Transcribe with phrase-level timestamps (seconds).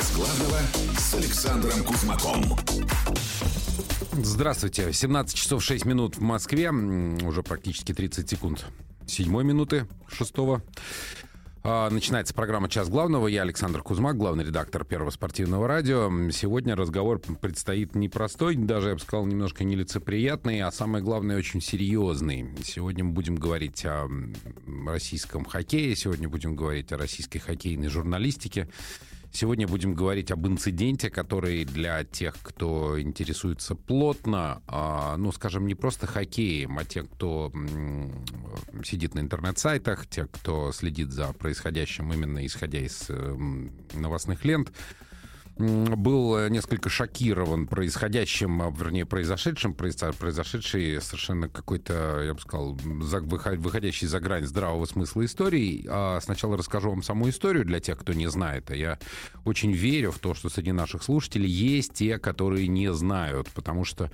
[0.00, 0.58] Час главного
[0.96, 2.42] с Александром Кузмаком.
[4.12, 4.94] Здравствуйте.
[4.94, 6.70] 17 часов 6 минут в Москве.
[6.70, 8.64] Уже практически 30 секунд
[9.06, 10.62] седьмой минуты шестого.
[11.62, 13.26] А, начинается программа «Час главного».
[13.26, 16.10] Я Александр Кузмак, главный редактор Первого спортивного радио.
[16.30, 22.48] Сегодня разговор предстоит непростой, даже, я бы сказал, немножко нелицеприятный, а самое главное, очень серьезный.
[22.64, 24.08] Сегодня мы будем говорить о
[24.66, 28.66] российском хоккее, сегодня будем говорить о российской хоккейной журналистике.
[29.32, 35.74] Сегодня будем говорить об инциденте, который для тех, кто интересуется плотно, а, ну, скажем, не
[35.74, 37.52] просто хоккеем, а тех, кто
[38.84, 43.08] сидит на интернет-сайтах, тех, кто следит за происходящим именно исходя из
[43.94, 44.72] новостных лент,
[45.60, 54.06] был э, несколько шокирован происходящим, а, вернее, произошедшим, произошедшей совершенно какой-то, я бы сказал, выходящий
[54.06, 55.86] за грань здравого смысла истории.
[55.88, 58.70] А сначала расскажу вам саму историю для тех, кто не знает.
[58.70, 58.98] А я
[59.44, 64.10] очень верю в то, что среди наших слушателей есть те, которые не знают, потому что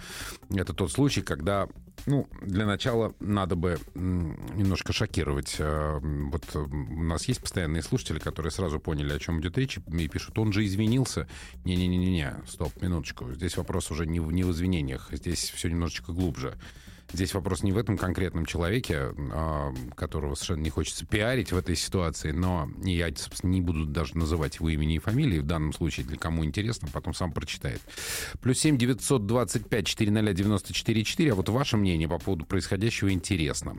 [0.50, 1.68] это тот случай, когда
[2.06, 5.56] ну, для начала надо бы немножко шокировать.
[5.58, 10.08] Э, вот у нас есть постоянные слушатели, которые сразу поняли, о чем идет речь, и
[10.08, 11.28] пишут, он же извинился.
[11.64, 13.32] Не-не-не-не, стоп, минуточку.
[13.32, 16.58] Здесь вопрос уже не в, не в извинениях, здесь все немножечко глубже.
[17.12, 21.76] Здесь вопрос не в этом конкретном человеке, а, которого совершенно не хочется пиарить в этой
[21.76, 26.06] ситуации, но я, собственно, не буду даже называть его имени и фамилии в данном случае,
[26.06, 27.80] для кому интересно, потом сам прочитает.
[28.40, 33.76] Плюс 7 925 400 94 4, а вот ваше мнение по поводу происходящего интересно.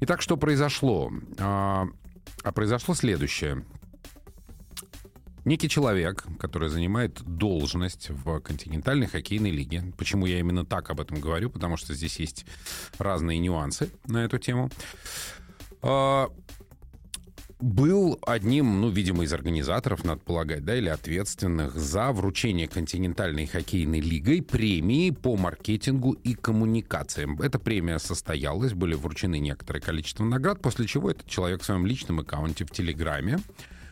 [0.00, 1.10] Итак, что произошло?
[1.38, 1.86] А,
[2.42, 3.64] а произошло следующее
[5.48, 9.92] некий человек, который занимает должность в континентальной хоккейной лиге.
[9.96, 11.50] Почему я именно так об этом говорю?
[11.50, 12.46] Потому что здесь есть
[12.98, 14.70] разные нюансы на эту тему.
[15.82, 16.30] А,
[17.60, 24.00] был одним, ну, видимо, из организаторов, надо полагать, да, или ответственных за вручение континентальной хоккейной
[24.00, 27.40] лигой премии по маркетингу и коммуникациям.
[27.40, 32.20] Эта премия состоялась, были вручены некоторое количество наград, после чего этот человек в своем личном
[32.20, 33.38] аккаунте в Телеграме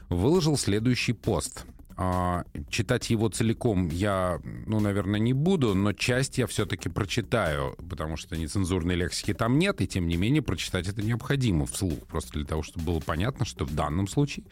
[0.09, 1.65] выложил следующий пост.
[1.99, 8.19] А, читать его целиком я, ну, наверное, не буду, но часть я все-таки прочитаю, потому
[8.19, 12.45] что нецензурной лексики там нет, и тем не менее прочитать это необходимо вслух, просто для
[12.45, 14.45] того, чтобы было понятно, что в данном случае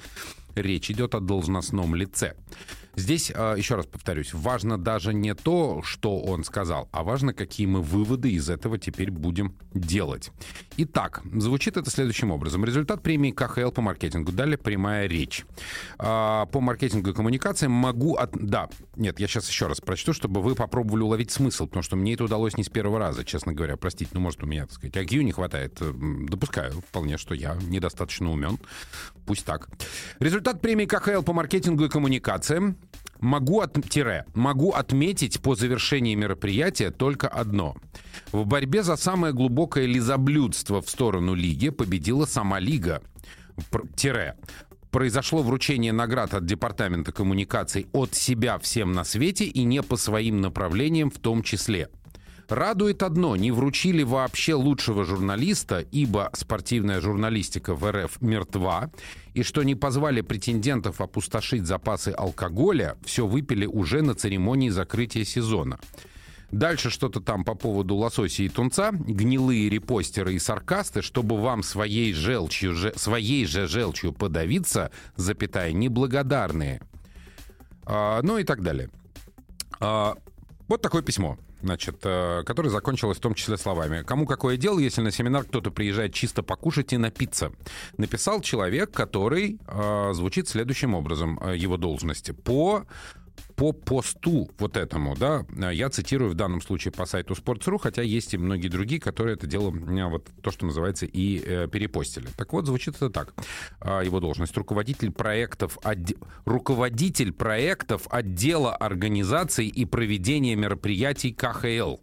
[0.54, 2.34] речь идет о должностном лице.
[2.96, 7.66] Здесь, а, еще раз повторюсь, важно даже не то, что он сказал, а важно, какие
[7.66, 10.30] мы выводы из этого теперь будем делать.
[10.76, 12.64] Итак, звучит это следующим образом.
[12.64, 14.32] Результат премии КХЛ по маркетингу.
[14.32, 15.44] Далее прямая речь.
[15.98, 18.14] А, по маркетингу и коммуникациям могу...
[18.14, 18.32] От...
[18.32, 22.14] Да, нет, я сейчас еще раз прочту, чтобы вы попробовали уловить смысл, потому что мне
[22.14, 23.76] это удалось не с первого раза, честно говоря.
[23.76, 25.78] Простите, ну, может, у меня, так сказать, IQ не хватает.
[26.28, 28.58] Допускаю вполне, что я недостаточно умен.
[29.26, 29.68] Пусть так.
[30.20, 32.76] Результат премии КХЛ по маркетингу и коммуникациям
[33.20, 37.74] Могу, от, тире, могу отметить по завершении мероприятия только одно.
[38.32, 43.00] В борьбе за самое глубокое лизоблюдство в сторону лиги победила сама лига.
[43.96, 44.36] Тире.
[44.94, 50.40] Произошло вручение наград от Департамента коммуникаций от себя всем на свете и не по своим
[50.40, 51.88] направлениям в том числе.
[52.48, 58.92] Радует одно, не вручили вообще лучшего журналиста, ибо спортивная журналистика в РФ мертва,
[59.32, 65.80] и что не позвали претендентов опустошить запасы алкоголя, все выпили уже на церемонии закрытия сезона.
[66.50, 72.12] Дальше что-то там по поводу лосося и тунца, гнилые репостеры и саркасты, чтобы вам своей
[72.12, 76.80] желчью, же, своей же желчью подавиться, запятая, неблагодарные.
[77.86, 78.90] А, ну и так далее.
[79.80, 80.16] А,
[80.68, 84.02] вот такое письмо значит, э, которая закончилась в том числе словами.
[84.02, 87.52] Кому какое дело, если на семинар кто-то приезжает чисто покушать и напиться?
[87.96, 92.32] Написал человек, который э, звучит следующим образом, э, его должности.
[92.32, 92.84] По
[93.56, 98.34] по посту вот этому, да, я цитирую в данном случае по сайту Sports.ru, хотя есть
[98.34, 102.28] и многие другие, которые это дело, вот то, что называется, и э, перепостили.
[102.36, 103.34] Так вот, звучит это так.
[103.80, 104.56] А, его должность.
[104.56, 106.16] Руководитель проектов, отде...
[106.44, 111.98] руководитель проектов отдела организации и проведения мероприятий КХЛ.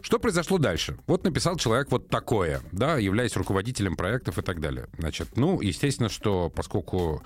[0.00, 0.96] Что произошло дальше?
[1.06, 4.86] Вот написал человек вот такое, да, являясь руководителем проектов и так далее.
[4.96, 7.22] Значит, ну, естественно, что поскольку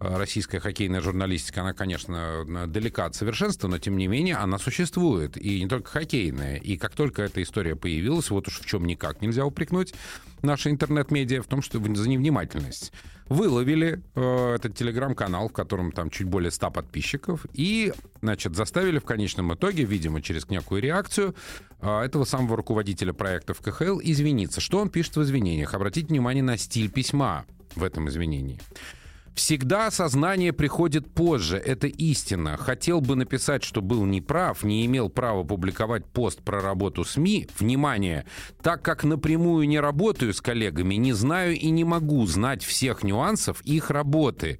[0.00, 5.36] российская хоккейная журналистика, она, конечно, далека от совершенства, но тем не менее она существует.
[5.36, 6.56] И не только хоккейная.
[6.56, 9.94] И как только эта история появилась, вот уж в чем никак нельзя упрекнуть
[10.42, 12.92] наши интернет-медиа, в том, что за невнимательность.
[13.28, 19.04] Выловили э, этот телеграм-канал, в котором там чуть более 100 подписчиков, и, значит, заставили в
[19.04, 21.34] конечном итоге, видимо, через некую реакцию,
[21.80, 24.60] э, этого самого руководителя проекта в КХЛ извиниться.
[24.60, 25.74] Что он пишет в извинениях?
[25.74, 27.44] Обратите внимание на стиль письма
[27.74, 28.60] в этом извинении.
[29.36, 32.56] Всегда осознание приходит позже, это истина.
[32.56, 37.46] Хотел бы написать, что был неправ, не имел права публиковать пост про работу СМИ.
[37.58, 38.24] Внимание!
[38.62, 43.60] Так как напрямую не работаю с коллегами, не знаю и не могу знать всех нюансов
[43.60, 44.58] их работы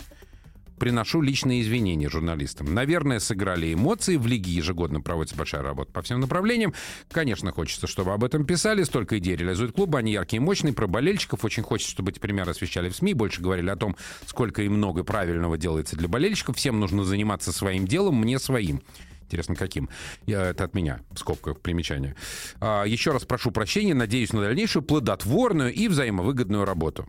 [0.78, 2.74] приношу личные извинения журналистам.
[2.74, 4.16] Наверное, сыграли эмоции.
[4.16, 6.74] В Лиге ежегодно проводится большая работа по всем направлениям.
[7.10, 8.82] Конечно, хочется, чтобы об этом писали.
[8.82, 9.94] Столько идей реализует клуб.
[9.96, 10.72] Они яркие и мощные.
[10.72, 13.14] Про болельщиков очень хочется, чтобы эти примеры освещали в СМИ.
[13.14, 13.96] Больше говорили о том,
[14.26, 16.56] сколько и много правильного делается для болельщиков.
[16.56, 18.82] Всем нужно заниматься своим делом, мне своим.
[19.26, 19.88] Интересно, каким?
[20.26, 22.14] Я, это от меня, в скобках примечания.
[22.60, 27.08] А, еще раз прошу прощения, надеюсь на дальнейшую плодотворную и взаимовыгодную работу.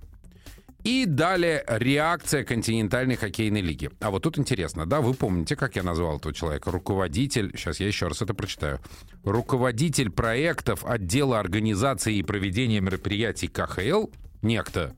[0.88, 3.92] И далее реакция континентальной хоккейной лиги.
[4.00, 6.72] А вот тут интересно, да, вы помните, как я назвал этого человека?
[6.72, 8.80] Руководитель, сейчас я еще раз это прочитаю.
[9.26, 14.06] Руководитель проектов отдела организации и проведения мероприятий КХЛ,
[14.42, 14.96] некто.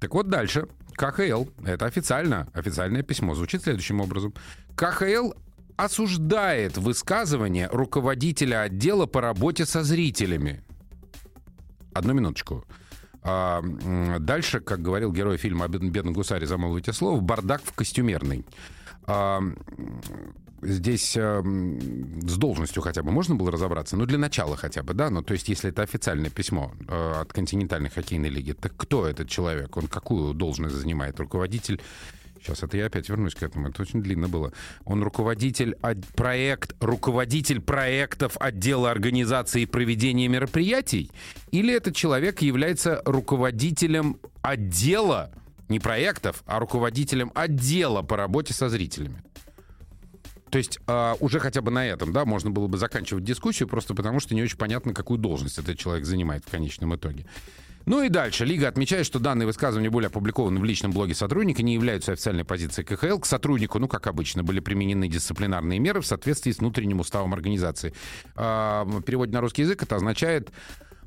[0.00, 0.68] Так вот дальше.
[0.94, 4.32] КХЛ, это официально, официальное письмо, звучит следующим образом.
[4.74, 5.32] КХЛ
[5.76, 10.64] осуждает высказывание руководителя отдела по работе со зрителями.
[11.92, 12.64] Одну минуточку.
[13.22, 13.62] А,
[14.20, 18.44] дальше, как говорил герой фильма о бедном гусаре «Замолвите слово», бардак в костюмерный.
[19.06, 19.40] А,
[20.62, 23.96] здесь а, с должностью хотя бы можно было разобраться?
[23.96, 25.10] Ну, для начала хотя бы, да?
[25.10, 29.28] Ну, то есть, если это официальное письмо а, от континентальной хоккейной лиги, так кто этот
[29.28, 29.76] человек?
[29.76, 31.18] Он какую должность занимает?
[31.18, 31.80] Руководитель
[32.40, 33.68] Сейчас это я опять вернусь к этому.
[33.68, 34.52] Это очень длинно было.
[34.84, 35.76] Он руководитель
[36.16, 41.10] проект, руководитель проектов отдела организации и проведения мероприятий?
[41.50, 45.30] Или этот человек является руководителем отдела,
[45.68, 49.22] не проектов, а руководителем отдела по работе со зрителями?
[50.50, 53.94] То есть э, уже хотя бы на этом, да, можно было бы заканчивать дискуссию, просто
[53.94, 57.26] потому что не очень понятно, какую должность этот человек занимает в конечном итоге.
[57.86, 58.44] Ну и дальше.
[58.44, 62.84] Лига отмечает, что данные высказывания были опубликованы в личном блоге сотрудника, не являются официальной позицией
[62.84, 63.18] КХЛ.
[63.18, 67.94] К сотруднику, ну, как обычно, были применены дисциплинарные меры в соответствии с внутренним уставом организации.
[68.34, 70.50] А, в переводе на русский язык это означает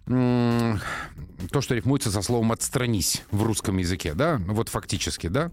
[0.07, 5.51] то, что рифмуется со словом «отстранись» в русском языке, да, ну, вот фактически, да,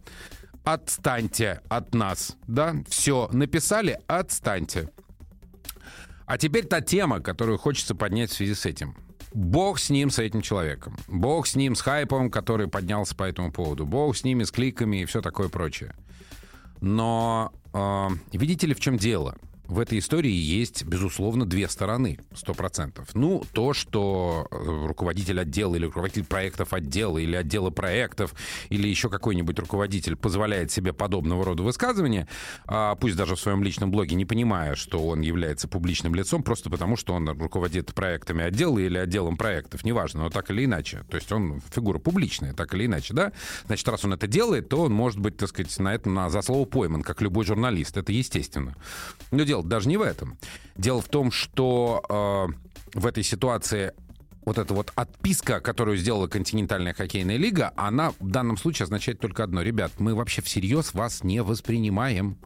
[0.65, 4.91] отстаньте от нас, да, все, написали, отстаньте.
[6.25, 8.97] А теперь та тема, которую хочется поднять в связи с этим–
[9.33, 10.97] Бог с ним, с этим человеком.
[11.07, 13.87] Бог с ним, с хайпом, который поднялся по этому поводу.
[13.87, 15.95] Бог с ними, с кликами и все такое прочее.
[16.81, 19.37] Но э, видите ли, в чем дело?
[19.69, 23.09] В этой истории есть, безусловно, две стороны, сто процентов.
[23.15, 28.35] Ну, то, что э, руководитель отдела или руководитель проектов отдела или отдела проектов
[28.71, 32.27] или еще какой-нибудь руководитель позволяет себе подобного рода высказывания,
[32.67, 36.71] а, пусть даже в своем личном блоге, не понимая, что он является публичным лицом, просто
[36.71, 41.05] потому, что он руководит проектами отдела или отделом проектов, неважно, но так или иначе.
[41.11, 43.33] То есть он фигура публичная, так или иначе, да?
[43.67, 46.41] Значит, раз он это делает, то он может быть, так сказать, на этом на, за
[46.41, 47.99] слово пойман, как любой журналист.
[47.99, 48.75] Это естественно.
[49.31, 50.39] Но дело дело даже не в этом.
[50.77, 53.93] Дело в том, что э, в этой ситуации
[54.45, 59.45] вот эта вот отписка, которую сделала континентальная хоккейная лига, она в данном случае означает только
[59.45, 59.63] одно.
[59.63, 62.39] Ребят, мы вообще всерьез вас не воспринимаем.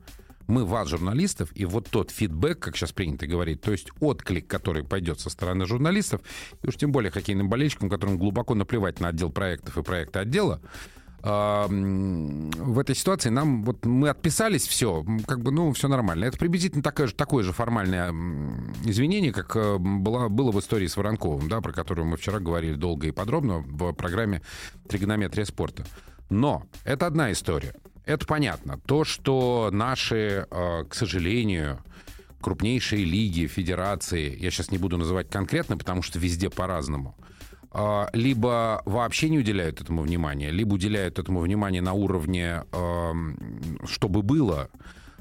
[0.48, 4.82] Мы вас, журналистов, и вот тот фидбэк, как сейчас принято говорить, то есть отклик, который
[4.82, 6.20] пойдет со стороны журналистов,
[6.62, 10.60] и уж тем более хоккейным болельщикам, которым глубоко наплевать на отдел проектов и проекты отдела,
[11.22, 16.24] в этой ситуации нам вот мы отписались, все, как бы, ну, все нормально.
[16.24, 18.12] Это приблизительно такое же, такое же формальное
[18.84, 22.74] извинение, как э, было, было в истории с Воронковым, да, про которую мы вчера говорили
[22.74, 24.42] долго и подробно в программе
[24.88, 25.84] «Тригонометрия спорта».
[26.28, 27.74] Но это одна история.
[28.04, 28.80] Это понятно.
[28.84, 31.78] То, что наши, э, к сожалению,
[32.40, 37.16] крупнейшие лиги, федерации, я сейчас не буду называть конкретно, потому что везде по-разному–
[38.12, 42.64] либо вообще не уделяют этому внимания, либо уделяют этому внимание на уровне,
[43.86, 44.68] чтобы было,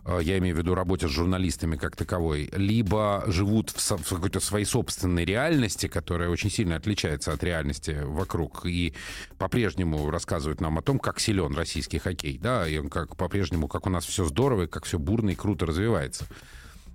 [0.04, 4.66] а, я имею в виду работе с журналистами как таковой, либо живут в какой-то своей
[4.66, 8.94] собственной реальности, которая очень сильно отличается от реальности вокруг, и
[9.38, 13.90] по-прежнему рассказывают нам о том, как силен российский хоккей, да, и как по-прежнему, как у
[13.90, 16.26] нас все здорово, и как все бурно и круто развивается.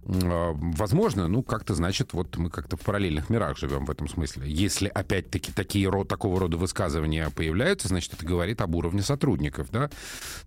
[0.09, 4.45] А, возможно, ну, как-то, значит, вот мы как-то в параллельных мирах живем в этом смысле.
[4.49, 9.91] Если, опять-таки, такие, такого рода высказывания появляются, значит, это говорит об уровне сотрудников, да?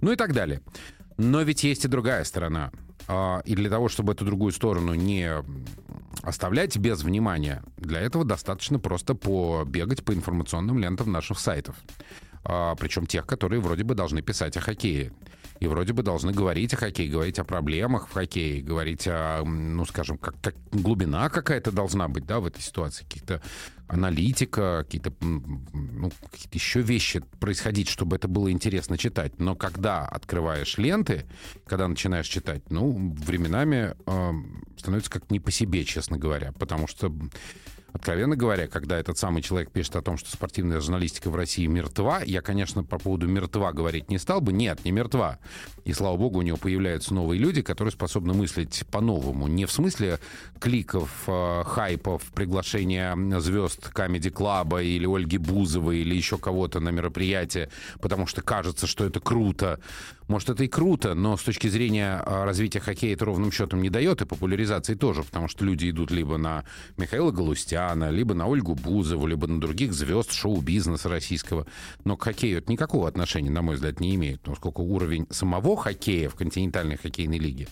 [0.02, 0.62] Ну и так далее.
[1.18, 2.72] Но ведь есть и другая сторона.
[3.08, 5.30] А, и для того, чтобы эту другую сторону не
[6.24, 11.76] оставлять без внимания, для этого достаточно просто побегать по информационным лентам наших сайтов.
[12.46, 15.12] А, Причем тех, которые вроде бы должны писать о хоккее.
[15.60, 19.86] И вроде бы должны говорить о хоккее, говорить о проблемах в хоккее, говорить о, ну,
[19.86, 23.42] скажем, как, как глубина какая-то должна быть, да, в этой ситуации, какие-то
[23.88, 29.40] аналитика, какие-то ну, какие еще вещи происходить, чтобы это было интересно читать.
[29.40, 31.26] Но когда открываешь ленты,
[31.66, 34.32] когда начинаешь читать, ну, временами э,
[34.78, 37.14] становится как не по себе, честно говоря, потому что
[37.94, 42.22] Откровенно говоря, когда этот самый человек пишет о том, что спортивная журналистика в России мертва,
[42.24, 44.54] я, конечно, по поводу мертва говорить не стал бы.
[44.54, 45.40] Нет, не мертва.
[45.86, 49.48] И, слава богу, у него появляются новые люди, которые способны мыслить по-новому.
[49.48, 50.20] Не в смысле
[50.60, 56.90] кликов, э, хайпов, приглашения звезд Comedy Club а или Ольги Бузовой или еще кого-то на
[56.90, 57.70] мероприятие,
[58.02, 59.80] потому что кажется, что это круто.
[60.30, 63.90] Может, это и круто, но с точки зрения э, развития хоккея это ровным счетом не
[63.90, 66.64] дает, и популяризации тоже, потому что люди идут либо на
[66.98, 71.66] Михаила Галустя, Галустяна, либо на Ольгу Бузову, либо на других звезд шоу-бизнеса российского.
[72.06, 74.42] Но к хоккею это никакого отношения, на мой взгляд, не имеет.
[74.42, 77.68] Поскольку уровень самого хоккея в континентальной хоккейной лиге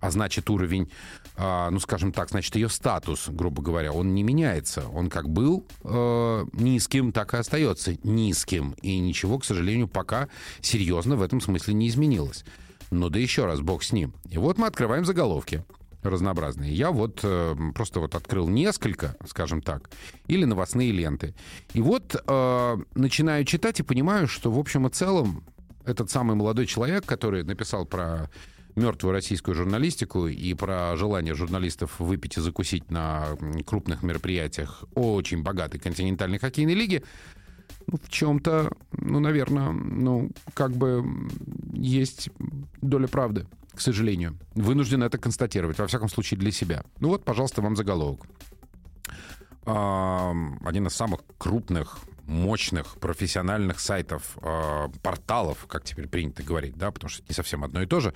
[0.00, 0.90] а значит уровень,
[1.36, 4.88] э, ну скажем так, значит ее статус, грубо говоря, он не меняется.
[4.88, 8.74] Он как был э, низким, так и остается низким.
[8.82, 10.28] И ничего, к сожалению, пока
[10.60, 12.44] серьезно в этом смысле не изменилось.
[12.90, 14.14] Но да еще раз, бог с ним.
[14.30, 15.64] И вот мы открываем заголовки
[16.02, 16.72] разнообразные.
[16.72, 19.90] Я вот э, просто вот открыл несколько, скажем так,
[20.26, 21.34] или новостные ленты.
[21.74, 25.44] И вот э, начинаю читать и понимаю, что в общем и целом
[25.84, 28.30] этот самый молодой человек, который написал про
[28.80, 35.80] мертвую российскую журналистику и про желание журналистов выпить и закусить на крупных мероприятиях очень богатой
[35.80, 37.04] континентальной хоккейной лиги,
[37.86, 41.04] ну, в чем-то, ну, наверное, ну, как бы
[41.72, 42.30] есть
[42.80, 44.36] доля правды к сожалению.
[44.54, 46.84] Вынужден это констатировать, во всяком случае для себя.
[46.98, 48.26] Ну вот, пожалуйста, вам заголовок.
[49.64, 57.10] Один из самых крупных мощных профессиональных сайтов, а, порталов, как теперь принято говорить, да, потому
[57.10, 58.14] что не совсем одно и то же,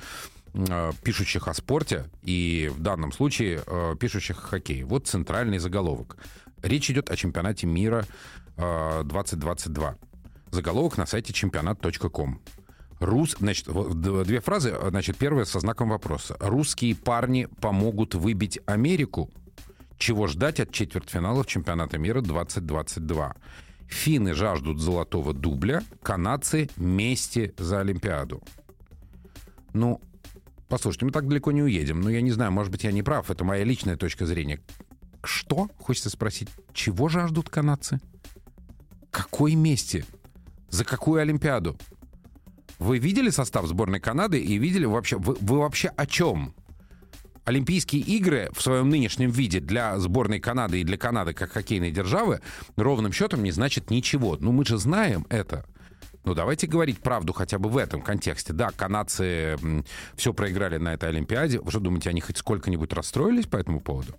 [1.02, 4.84] пишущих о спорте и в данном случае а, пишущих о хоккее.
[4.84, 6.16] Вот центральный заголовок.
[6.62, 8.06] Речь идет о чемпионате мира
[8.56, 9.96] 2022.
[10.50, 12.40] Заголовок на сайте чемпионат.ком.
[13.00, 14.74] Рус, значит, две фразы.
[14.88, 16.36] Значит, первая со знаком вопроса.
[16.40, 19.30] Русские парни помогут выбить Америку.
[19.98, 23.34] Чего ждать от четвертьфиналов чемпионата мира 2022?
[23.88, 28.42] Финны жаждут золотого дубля, канадцы мести за Олимпиаду.
[29.72, 30.00] Ну,
[30.68, 32.00] послушайте, мы так далеко не уедем.
[32.00, 33.30] Ну, я не знаю, может быть, я не прав.
[33.30, 34.60] Это моя личная точка зрения.
[35.22, 35.68] Что?
[35.78, 36.48] Хочется спросить.
[36.72, 38.00] Чего жаждут канадцы?
[39.10, 40.04] Какой мести?
[40.68, 41.76] За какую Олимпиаду?
[42.78, 45.16] Вы видели состав сборной Канады и видели вообще...
[45.16, 46.54] Вы, вы вообще о чем?
[47.44, 52.40] Олимпийские игры в своем нынешнем виде для сборной Канады и для Канады как хоккейной державы
[52.76, 54.36] ровным счетом не значит ничего.
[54.40, 55.64] Ну, мы же знаем это.
[56.24, 58.52] Ну, давайте говорить правду хотя бы в этом контексте.
[58.52, 59.56] Да, канадцы
[60.16, 61.60] все проиграли на этой Олимпиаде.
[61.60, 64.14] Вы что думаете, они хоть сколько-нибудь расстроились по этому поводу?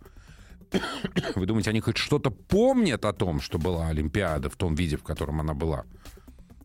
[1.35, 5.03] Вы думаете, они хоть что-то помнят о том, что была Олимпиада в том виде, в
[5.03, 5.85] котором она была?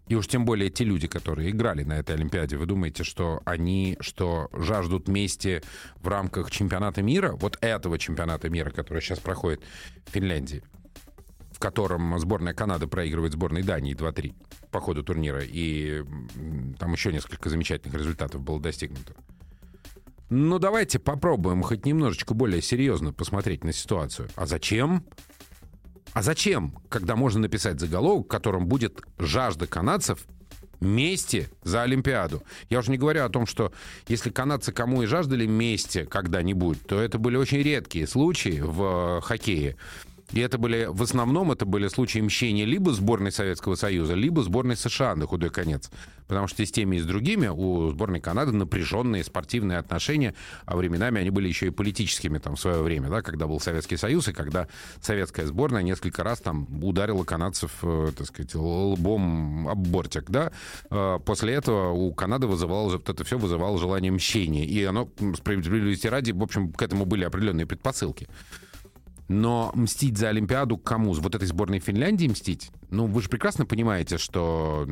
[0.09, 3.97] И уж тем более те люди, которые играли на этой Олимпиаде, вы думаете, что они
[4.00, 5.62] что жаждут мести
[6.00, 9.62] в рамках чемпионата мира, вот этого чемпионата мира, который сейчас проходит
[10.06, 10.64] в Финляндии,
[11.60, 14.32] в котором сборная Канады проигрывает сборной Дании 2-3
[14.70, 16.02] по ходу турнира, и
[16.78, 19.12] там еще несколько замечательных результатов было достигнуто.
[20.30, 24.30] Ну, давайте попробуем хоть немножечко более серьезно посмотреть на ситуацию.
[24.36, 25.04] А зачем?
[26.14, 30.26] А зачем, когда можно написать заголовок, в котором будет жажда канадцев
[30.80, 32.42] мести за Олимпиаду.
[32.70, 33.70] Я уже не говорю о том, что
[34.08, 39.20] если канадцы кому и жаждали мести когда-нибудь, то это были очень редкие случаи в э,
[39.20, 39.76] хоккее.
[40.32, 44.76] И это были, в основном, это были случаи мщения либо сборной Советского Союза, либо сборной
[44.76, 45.90] США на худой конец.
[46.28, 50.34] Потому что с теми, и с другими у сборной Канады напряженные спортивные отношения,
[50.64, 53.96] а временами они были еще и политическими там в свое время, да, когда был Советский
[53.96, 54.68] Союз, и когда
[55.00, 60.52] советская сборная несколько раз там ударила канадцев, э, так сказать, лбом об бортик, да.
[60.90, 64.64] Э, после этого у Канады вызывало, вот это все вызывало желание мщения.
[64.64, 68.28] И оно, справедливости ради, в общем, к этому были определенные предпосылки.
[69.30, 71.12] Но мстить за Олимпиаду кому?
[71.12, 72.72] Вот этой сборной Финляндии мстить?
[72.90, 74.88] Ну, вы же прекрасно понимаете, что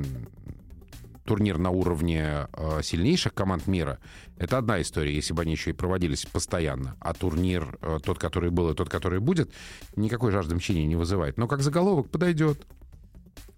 [1.25, 3.99] турнир на уровне э, сильнейших команд мира,
[4.37, 6.97] это одна история, если бы они еще и проводились постоянно.
[7.01, 9.53] А турнир, э, тот, который был, и тот, который будет,
[9.97, 11.37] никакой жажды мщения не вызывает.
[11.37, 12.65] Но как заголовок подойдет.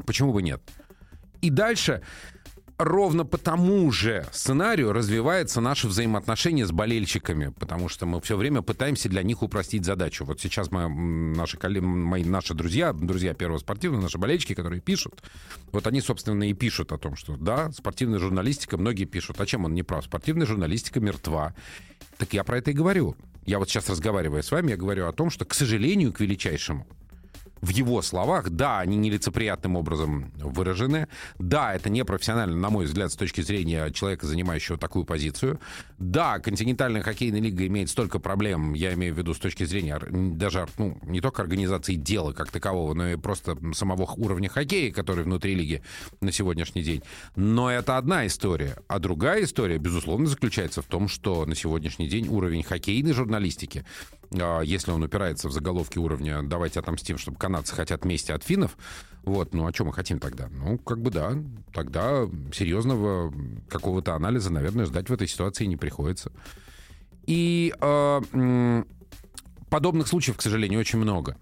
[0.06, 0.62] Почему бы нет?
[1.42, 2.00] И дальше
[2.80, 8.62] ровно по тому же сценарию развивается наше взаимоотношение с болельщиками, потому что мы все время
[8.62, 10.24] пытаемся для них упростить задачу.
[10.24, 15.22] Вот сейчас мы, наши, мои, наши друзья, друзья Первого спортивного, наши болельщики, которые пишут,
[15.72, 19.66] вот они, собственно, и пишут о том, что да, спортивная журналистика, многие пишут, а чем
[19.66, 20.04] он не прав?
[20.04, 21.54] Спортивная журналистика мертва.
[22.16, 23.14] Так я про это и говорю.
[23.44, 26.86] Я вот сейчас разговариваю с вами, я говорю о том, что, к сожалению, к величайшему,
[27.60, 33.16] в его словах, да, они нелицеприятным образом выражены, да, это непрофессионально, на мой взгляд, с
[33.16, 35.60] точки зрения человека, занимающего такую позицию,
[35.98, 40.66] да, континентальная хоккейная лига имеет столько проблем, я имею в виду с точки зрения даже
[40.78, 45.54] ну, не только организации дела как такового, но и просто самого уровня хоккея, который внутри
[45.54, 45.82] лиги
[46.20, 47.02] на сегодняшний день.
[47.36, 48.76] Но это одна история.
[48.88, 53.84] А другая история, безусловно, заключается в том, что на сегодняшний день уровень хоккейной журналистики
[54.30, 58.76] если он упирается в заголовки уровня «давайте отомстим, чтобы канадцы хотят мести от финнов»,
[59.22, 60.48] вот, ну, а что мы хотим тогда?
[60.48, 61.34] Ну, как бы да,
[61.74, 63.32] тогда серьезного
[63.68, 66.32] какого-то анализа, наверное, ждать в этой ситуации не приходится.
[67.26, 68.82] И э,
[69.68, 71.36] подобных случаев, к сожалению, очень много.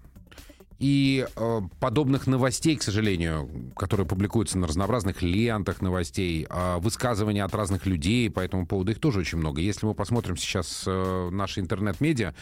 [0.79, 7.53] И э, подобных новостей, к сожалению, которые публикуются на разнообразных лентах новостей, э, высказывания от
[7.53, 9.61] разных людей по этому поводу, их тоже очень много.
[9.61, 12.33] Если мы посмотрим сейчас э, наши интернет-медиа,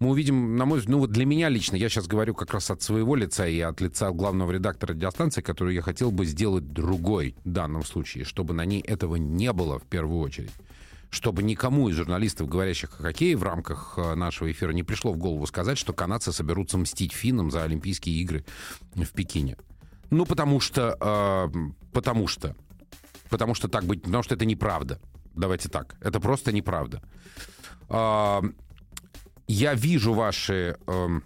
[0.00, 2.70] мы увидим, на мой взгляд, ну вот для меня лично, я сейчас говорю как раз
[2.70, 7.34] от своего лица и от лица главного редактора радиостанции, которую я хотел бы сделать другой
[7.44, 10.52] в данном случае, чтобы на ней этого не было в первую очередь
[11.10, 15.16] чтобы никому из журналистов, говорящих о хоккее в рамках э, нашего эфира, не пришло в
[15.16, 18.44] голову сказать, что канадцы соберутся мстить финнам за Олимпийские игры
[18.94, 19.56] в Пекине.
[20.10, 20.96] Ну, потому что...
[21.00, 21.48] Э,
[21.92, 22.54] потому что...
[23.30, 24.02] Потому что так быть...
[24.02, 25.00] Потому что это неправда.
[25.34, 25.96] Давайте так.
[26.00, 27.02] Это просто неправда.
[27.88, 28.42] Э,
[29.48, 31.20] я вижу ваши э,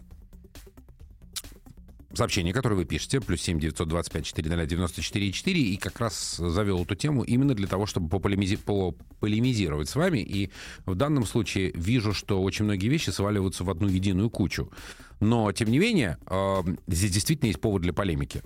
[2.14, 6.94] сообщения, которые вы пишете, плюс 7 925 400 94 4, и как раз завел эту
[6.94, 10.20] тему именно для того, чтобы пополемизи- полемизировать с вами.
[10.20, 10.50] И
[10.86, 14.70] в данном случае вижу, что очень многие вещи сваливаются в одну единую кучу.
[15.20, 18.42] Но, тем не менее, э, здесь действительно есть повод для полемики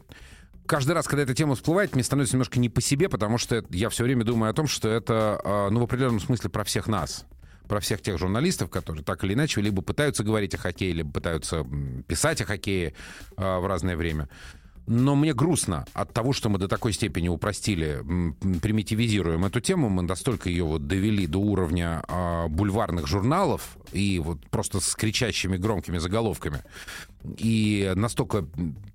[0.66, 3.88] каждый раз, когда эта тема всплывает, мне становится немножко не по себе, потому что я
[3.88, 7.24] все время думаю о том, что это, э, ну, в определенном смысле про всех нас
[7.66, 11.66] про всех тех журналистов, которые так или иначе либо пытаются говорить о хоккее, либо пытаются
[12.06, 12.94] писать о хоккее
[13.36, 14.28] э, в разное время.
[14.86, 18.04] Но мне грустно от того, что мы до такой степени упростили,
[18.60, 24.38] примитивизируем эту тему, мы настолько ее вот довели до уровня э, бульварных журналов и вот
[24.48, 26.62] просто с кричащими громкими заголовками.
[27.38, 28.46] И настолько,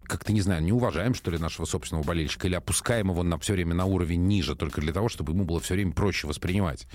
[0.03, 3.53] как-то, не знаю, не уважаем, что ли, нашего собственного болельщика или опускаем его на все
[3.53, 6.87] время на уровень ниже, только для того, чтобы ему было все время проще воспринимать.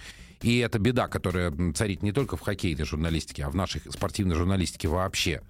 [0.47, 4.87] И это беда, которая царит не только в хоккейной журналистике, а в нашей спортивной журналистике
[4.87, 5.43] вообще.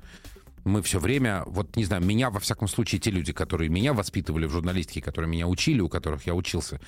[0.64, 4.46] Мы все время, вот не знаю, меня, во всяком случае, те люди, которые меня воспитывали
[4.46, 6.80] в журналистике, которые меня учили, у которых я учился,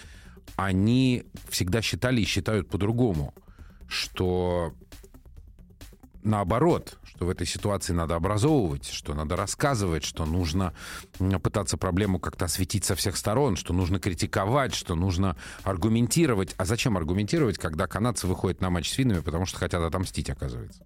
[0.57, 3.35] они всегда считали и считают по-другому,
[3.88, 4.73] что
[6.29, 10.73] наоборот, что в этой ситуации надо образовывать, что надо рассказывать, что нужно
[11.43, 16.55] пытаться проблему как-то осветить со всех сторон, что нужно критиковать, что нужно аргументировать.
[16.59, 20.85] А зачем аргументировать, когда канадцы выходят на матч с финнами, потому что хотят отомстить, оказывается?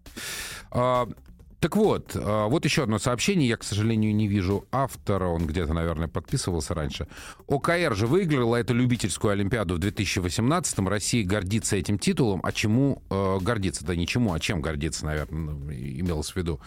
[1.62, 3.48] Так вот, а, вот еще одно сообщение.
[3.48, 5.28] Я, к сожалению, не вижу автора.
[5.28, 7.06] Он где-то, наверное, подписывался раньше.
[7.46, 10.88] ОКР же выиграла эту любительскую Олимпиаду в 2018-м.
[10.88, 12.40] Россия гордится этим титулом.
[12.42, 13.84] А чему э, гордиться?
[13.84, 16.60] Да ничему, а чем гордиться, наверное, ну, имелось в виду.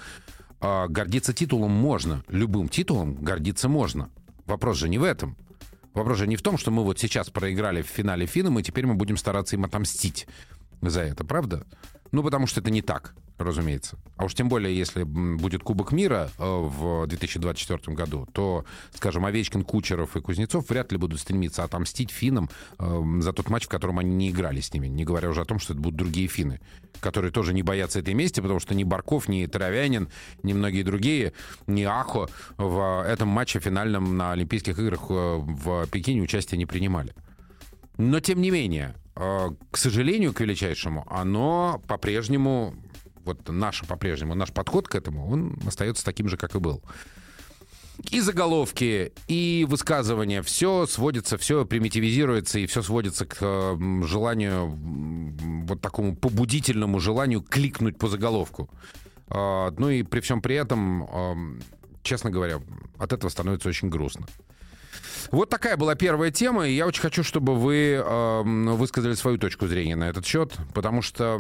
[0.62, 2.24] Э, гордиться титулом можно.
[2.30, 4.10] Любым титулом гордиться можно.
[4.46, 5.36] Вопрос же не в этом.
[5.94, 8.86] Вопрос же не в том, что мы вот сейчас проиграли в финале финнам, и теперь
[8.86, 10.26] мы будем стараться им отомстить
[10.82, 11.68] за это, правда?
[12.14, 13.98] Ну, потому что это не так разумеется.
[14.18, 19.64] А уж тем более, если будет Кубок мира э, в 2024 году, то, скажем, Овечкин,
[19.64, 24.00] Кучеров и Кузнецов вряд ли будут стремиться отомстить финнам э, за тот матч, в котором
[24.00, 24.88] они не играли с ними.
[24.88, 26.62] Не говоря уже о том, что это будут другие финны,
[27.02, 30.10] которые тоже не боятся этой мести, потому что ни Барков, ни Травянин,
[30.44, 31.34] ни многие другие,
[31.68, 37.14] ни Ахо в этом матче финальном на Олимпийских играх э, в Пекине участия не принимали.
[37.98, 42.76] Но, тем не менее, к сожалению, к величайшему, оно по-прежнему
[43.26, 46.82] вот наш по-прежнему, наш подход к этому, он остается таким же, как и был.
[48.12, 54.78] И заголовки, и высказывания, все сводится, все примитивизируется, и все сводится к желанию,
[55.66, 58.70] вот такому побудительному желанию кликнуть по заголовку.
[59.30, 61.62] А, ну и при всем при этом,
[62.04, 62.60] честно говоря,
[62.98, 64.28] от этого становится очень грустно.
[65.32, 68.04] Вот такая была первая тема, и я очень хочу, чтобы вы
[68.76, 71.40] высказали свою точку зрения на этот счет, потому что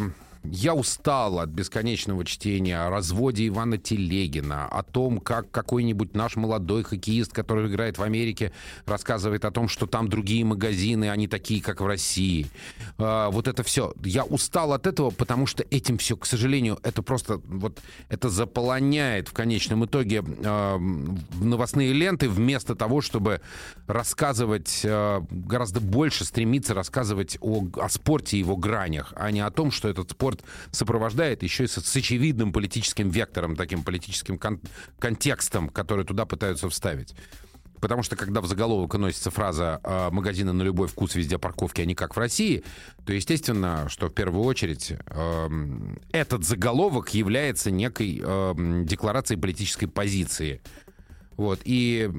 [0.51, 6.83] я устал от бесконечного чтения о разводе Ивана Телегина, о том, как какой-нибудь наш молодой
[6.83, 8.51] хоккеист, который играет в Америке,
[8.85, 12.47] рассказывает о том, что там другие магазины, они такие, как в России.
[12.97, 13.93] А, вот это все.
[14.03, 17.79] Я устал от этого, потому что этим все, к сожалению, это просто вот
[18.09, 20.77] это заполоняет в конечном итоге э,
[21.41, 23.41] новостные ленты вместо того, чтобы
[23.87, 29.51] рассказывать э, гораздо больше, стремиться рассказывать о, о спорте и его гранях, а не о
[29.51, 34.59] том, что этот спорт спорт сопровождает еще и с, очевидным политическим вектором, таким политическим кон-
[34.99, 37.15] контекстом, который туда пытаются вставить.
[37.81, 41.85] Потому что когда в заголовок носится фраза э, «магазины на любой вкус, везде парковки, а
[41.85, 42.63] не как в России»,
[43.05, 45.49] то естественно, что в первую очередь э,
[46.11, 50.61] этот заголовок является некой э, декларацией политической позиции
[51.37, 51.61] вот.
[51.65, 52.09] И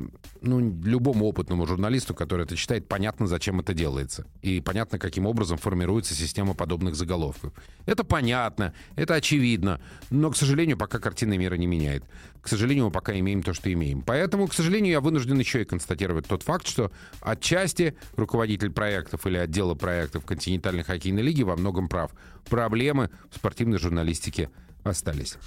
[0.43, 4.27] ну, любому опытному журналисту, который это читает, понятно, зачем это делается.
[4.43, 7.53] И понятно, каким образом формируется система подобных заголовков.
[7.87, 9.81] Это понятно, это очевидно.
[10.11, 12.05] Но, к сожалению, пока картина мира не меняет.
[12.43, 14.03] К сожалению, мы пока имеем то, что имеем.
[14.03, 19.37] Поэтому, к сожалению, я вынужден еще и констатировать тот факт, что отчасти руководитель проектов или
[19.37, 22.13] отдела проектов континентальной хоккейной лиги во многом прав.
[22.49, 24.51] Проблемы в спортивной журналистике
[24.85, 25.39] остались.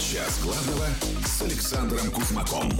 [0.00, 0.86] Час главного
[1.36, 2.72] с Александром Кузмаком.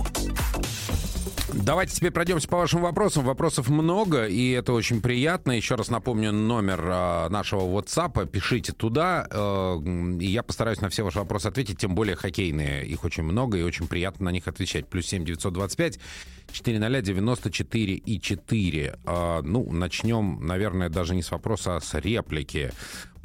[1.52, 3.24] Давайте теперь пройдемся по вашим вопросам.
[3.24, 5.52] Вопросов много, и это очень приятно.
[5.52, 8.26] Еще раз напомню номер э, нашего WhatsApp.
[8.26, 9.78] Пишите туда, э,
[10.20, 12.86] и я постараюсь на все ваши вопросы ответить, тем более хоккейные.
[12.86, 14.86] Их очень много, и очень приятно на них отвечать.
[14.88, 15.98] Плюс 7 925
[16.56, 18.98] 400 94 и 4.
[19.04, 22.72] Э, ну, начнем, наверное, даже не с вопроса, а с реплики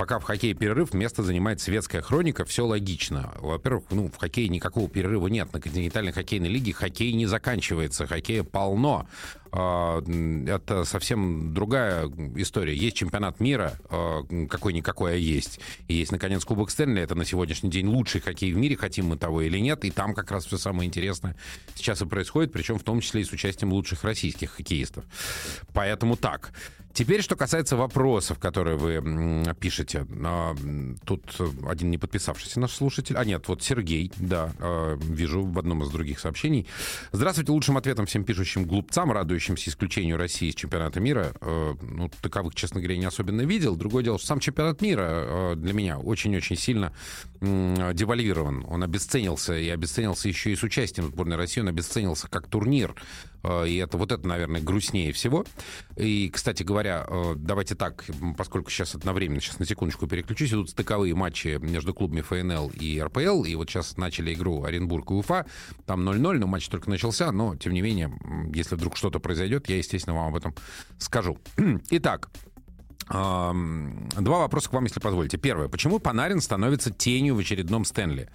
[0.01, 3.35] пока в хоккее перерыв, место занимает светская хроника, все логично.
[3.39, 5.53] Во-первых, ну, в хоккее никакого перерыва нет.
[5.53, 9.07] На континентальной хоккейной лиге хоккей не заканчивается, хоккея полно.
[9.51, 10.01] А,
[10.47, 12.75] это совсем другая история.
[12.75, 15.59] Есть чемпионат мира, а, какой-никакой, а есть.
[15.87, 17.01] И есть, наконец, Кубок Стэнли.
[17.01, 19.83] Это на сегодняшний день лучший хоккей в мире, хотим мы того или нет.
[19.85, 21.35] И там как раз все самое интересное
[21.75, 25.03] сейчас и происходит, причем в том числе и с участием лучших российских хоккеистов.
[25.73, 26.53] Поэтому так.
[26.93, 29.01] Теперь, что касается вопросов, которые вы
[29.59, 30.05] пишете.
[30.23, 30.55] А,
[31.05, 31.23] тут
[31.67, 33.17] один не подписавшийся наш слушатель.
[33.17, 36.67] А нет, вот Сергей, да, а, вижу в одном из других сообщений.
[37.11, 41.33] Здравствуйте, лучшим ответом всем пишущим глупцам, радующимся исключению России из чемпионата мира.
[41.41, 43.75] А, ну, таковых, честно говоря, не особенно видел.
[43.75, 46.93] Другое дело, что сам чемпионат мира для меня очень-очень сильно
[47.39, 48.65] девальвирован.
[48.67, 51.61] Он обесценился, и обесценился еще и с участием сборной России.
[51.61, 52.95] Он обесценился как турнир.
[53.43, 55.45] Э, и это вот это, наверное, грустнее всего.
[55.95, 58.03] И, кстати говоря, э, давайте так,
[58.37, 63.43] поскольку сейчас одновременно, сейчас на секундочку переключусь, идут стыковые матчи между клубами ФНЛ и РПЛ,
[63.43, 65.45] и вот сейчас начали игру Оренбург и Уфа,
[65.85, 68.11] там 0-0, но матч только начался, но, тем не менее,
[68.53, 70.55] если вдруг что-то произойдет, я, естественно, вам об этом
[70.97, 71.37] скажу.
[71.89, 72.29] Итак,
[73.09, 75.37] Два вопроса к вам, если позволите.
[75.37, 75.67] Первое.
[75.67, 78.29] Почему Панарин становится тенью в очередном Стэнли?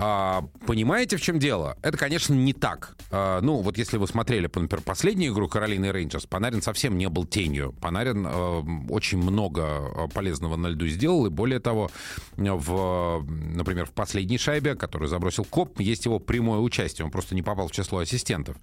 [0.00, 1.76] А, понимаете, в чем дело?
[1.82, 2.96] Это, конечно, не так.
[3.10, 7.24] А, ну, вот если вы смотрели, например, последнюю игру Каролины Рейнджерс, Панарин совсем не был
[7.24, 7.74] тенью.
[7.80, 11.90] Панарин а, очень много а, полезного на льду сделал, и более того,
[12.36, 17.04] в, например, в последней шайбе, которую забросил Коп, есть его прямое участие.
[17.04, 18.56] Он просто не попал в число ассистентов.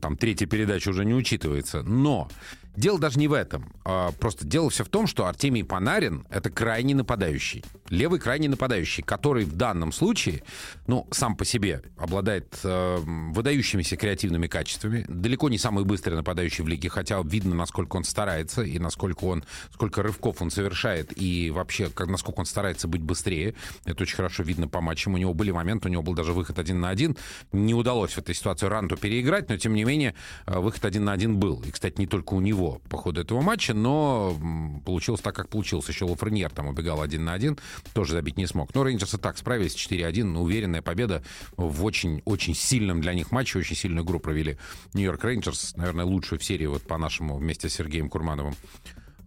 [0.00, 1.82] Там третья передача уже не учитывается.
[1.82, 2.28] Но
[2.74, 3.70] Дело даже не в этом.
[3.84, 7.64] А, просто дело все в том, что Артемий Панарин— это крайний нападающий.
[7.90, 10.42] Левый крайний нападающий, который в данном случае,
[10.86, 12.96] ну, сам по себе обладает э,
[13.32, 15.04] выдающимися креативными качествами.
[15.06, 19.44] Далеко не самый быстрый нападающий в лиге, хотя видно, насколько он старается и насколько он,
[19.72, 23.54] сколько рывков он совершает и вообще, как, насколько он старается быть быстрее.
[23.84, 25.12] Это очень хорошо видно по матчам.
[25.12, 27.18] У него были моменты, у него был даже выход один на один.
[27.52, 30.14] Не удалось в этой ситуации Ранту переиграть, но, тем не менее,
[30.46, 31.62] э, выход один на один был.
[31.66, 34.36] И, кстати, не только у него него по ходу этого матча, но
[34.84, 35.88] получилось так, как получилось.
[35.88, 37.58] Еще Лафреньер там убегал один на один,
[37.92, 38.74] тоже забить не смог.
[38.74, 41.22] Но Рейнджерсы так справились, 4-1, уверенная победа
[41.56, 44.58] в очень-очень сильном для них матче, очень сильную игру провели
[44.94, 48.54] Нью-Йорк Рейнджерс, наверное, лучшую в серии вот по нашему вместе с Сергеем Курмановым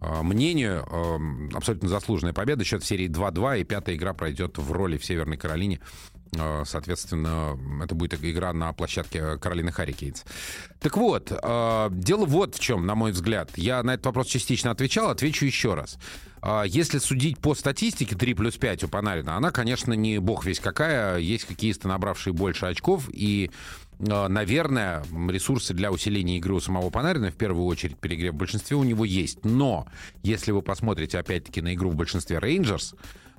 [0.00, 0.86] а, мнению.
[1.54, 2.64] Абсолютно заслуженная победа.
[2.64, 5.80] Счет в серии 2-2, и пятая игра пройдет в роли в Северной Каролине.
[6.38, 10.24] А, соответственно, это будет игра на площадке Каролины Харрикейнс.
[10.80, 13.50] Так вот, а, дело вот в чем, на мой взгляд.
[13.56, 15.98] Я на этот вопрос частично отвечал, отвечу еще раз.
[16.66, 21.18] Если судить по статистике 3 плюс 5 у Панарина, она, конечно, не бог весь какая.
[21.18, 23.50] Есть какие-то набравшие больше очков, и
[23.98, 28.76] Э, наверное, ресурсы для усиления игры у самого Панарина, в первую очередь, перегрев в большинстве
[28.76, 29.44] у него есть.
[29.44, 29.86] Но,
[30.22, 32.94] если вы посмотрите, опять-таки, на игру в большинстве Рейнджерс,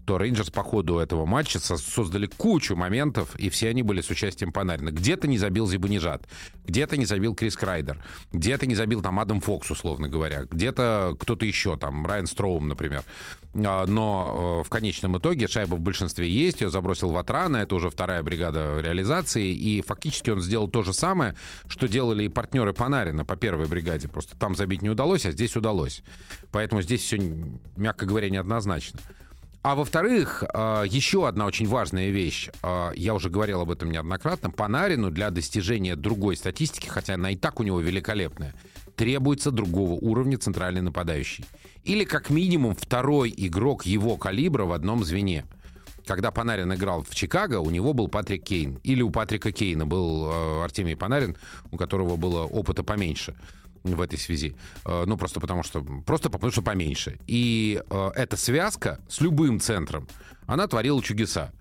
[0.08, 4.54] то Рейнджерс по ходу этого матча создали кучу моментов, и все они были с участием
[4.54, 4.90] Панарина.
[4.90, 6.26] Где-то не забил Зибанежад,
[6.66, 11.46] где-то не забил Крис Крайдер, где-то не забил там Адам Фокс, условно говоря, где-то кто-то
[11.46, 13.04] еще, там Райан Строум, например.
[13.54, 17.90] А, но э, в конечном итоге шайба в большинстве есть, ее забросил Ватрана, это уже
[17.90, 21.36] вторая бригада реализации, и фактически он сделал то же самое,
[21.68, 24.08] что делали и партнеры Панарина по первой бригаде.
[24.08, 26.02] Просто там забить не удалось, а здесь удалось.
[26.52, 27.18] Поэтому здесь все,
[27.76, 29.02] мягко говоря, неоднозначно.
[29.68, 32.48] А во-вторых, э, еще одна очень важная вещь.
[32.64, 34.50] Э, я уже говорил об этом неоднократно.
[34.50, 38.56] Панарину для достижения другой статистики, хотя она и так у него великолепная,
[38.96, 41.44] требуется другого уровня центральный нападающий.
[41.84, 45.44] Или как минимум второй игрок его калибра в одном звене.
[46.06, 48.80] Когда Панарин играл в Чикаго, у него был Патрик Кейн.
[48.84, 51.36] Или у Патрика Кейна был э, Артемий Панарин,
[51.72, 53.36] у которого было опыта поменьше
[53.84, 54.56] в этой связи.
[54.86, 55.82] Э, ну, просто потому что...
[56.06, 57.20] Просто потому что поменьше.
[57.28, 60.08] И э, эта связка с любым центром,
[60.46, 61.52] она творила чудеса.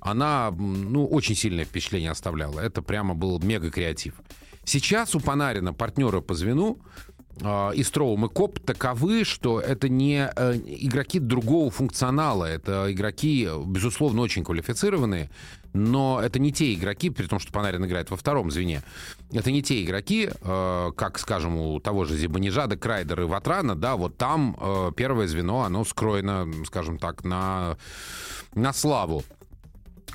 [0.00, 2.60] Она, ну, очень сильное впечатление оставляла.
[2.60, 4.14] Это прямо был мега-креатив.
[4.64, 6.78] Сейчас у Панарина партнеры по звену
[7.40, 10.18] э, и Строум, и Коп таковы, что это не
[10.86, 12.44] игроки другого функционала.
[12.44, 15.30] Это игроки, безусловно, очень квалифицированные,
[15.76, 18.82] но это не те игроки, при том, что Панарин играет во втором звене,
[19.32, 23.96] это не те игроки, э, как, скажем, у того же Зибанижада, Крайдера и Ватрана, да,
[23.96, 27.76] вот там э, первое звено, оно скроено, скажем так, на,
[28.54, 29.22] на славу.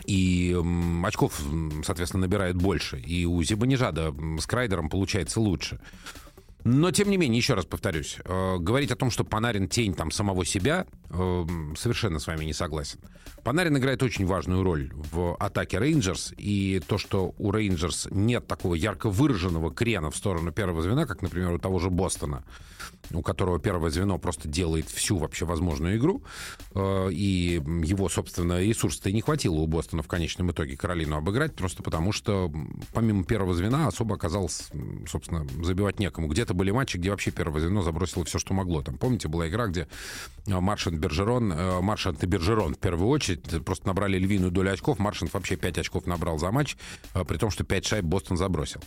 [0.05, 0.57] И
[1.03, 1.39] очков,
[1.85, 2.99] соответственно, набирает больше.
[2.99, 5.79] И у Зибанижада с Крайдером получается лучше.
[6.63, 10.09] Но, тем не менее, еще раз повторюсь, э, говорить о том, что Панарин тень там
[10.09, 11.45] самого себя, э,
[11.77, 12.99] совершенно с вами не согласен.
[13.43, 18.75] Панарин играет очень важную роль в атаке Рейнджерс, и то, что у Рейнджерс нет такого
[18.75, 22.43] ярко выраженного крена в сторону первого звена, как, например, у того же Бостона,
[23.11, 26.23] у которого первое звено просто делает всю вообще возможную игру,
[26.75, 31.55] э, и его, собственно, ресурс-то и не хватило у Бостона в конечном итоге Каролину обыграть,
[31.55, 32.51] просто потому что
[32.93, 34.69] помимо первого звена особо оказалось,
[35.07, 36.27] собственно, забивать некому.
[36.27, 38.83] Где-то были матчи, где вообще первое звено забросило все, что могло.
[38.83, 39.87] Там, помните, была игра, где
[40.45, 44.99] э, Маршант Бержерон, э, Маршант и Бержерон в первую очередь просто набрали львиную долю очков.
[44.99, 46.77] Маршант вообще 5 очков набрал за матч,
[47.27, 48.81] при том, что 5 шайб Бостон забросил.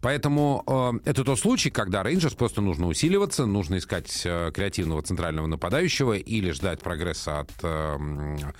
[0.00, 0.62] Поэтому
[1.04, 6.12] э, это тот случай, когда Рейнджерс просто нужно усиливаться, нужно искать э, креативного центрального нападающего
[6.12, 8.52] или ждать прогресса от э, э,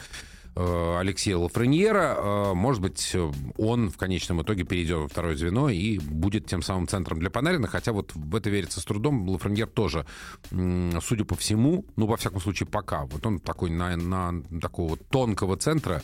[0.58, 2.16] Алексея Лафреньера.
[2.18, 3.16] Э, может быть,
[3.56, 7.68] он в конечном итоге перейдет во второе звено и будет тем самым центром для Панарина,
[7.68, 9.28] хотя вот в это верится с трудом.
[9.28, 10.06] Лафреньер тоже,
[10.50, 15.56] судя по всему, ну, во всяком случае, пока, вот он такой на, на такого тонкого
[15.56, 16.02] центра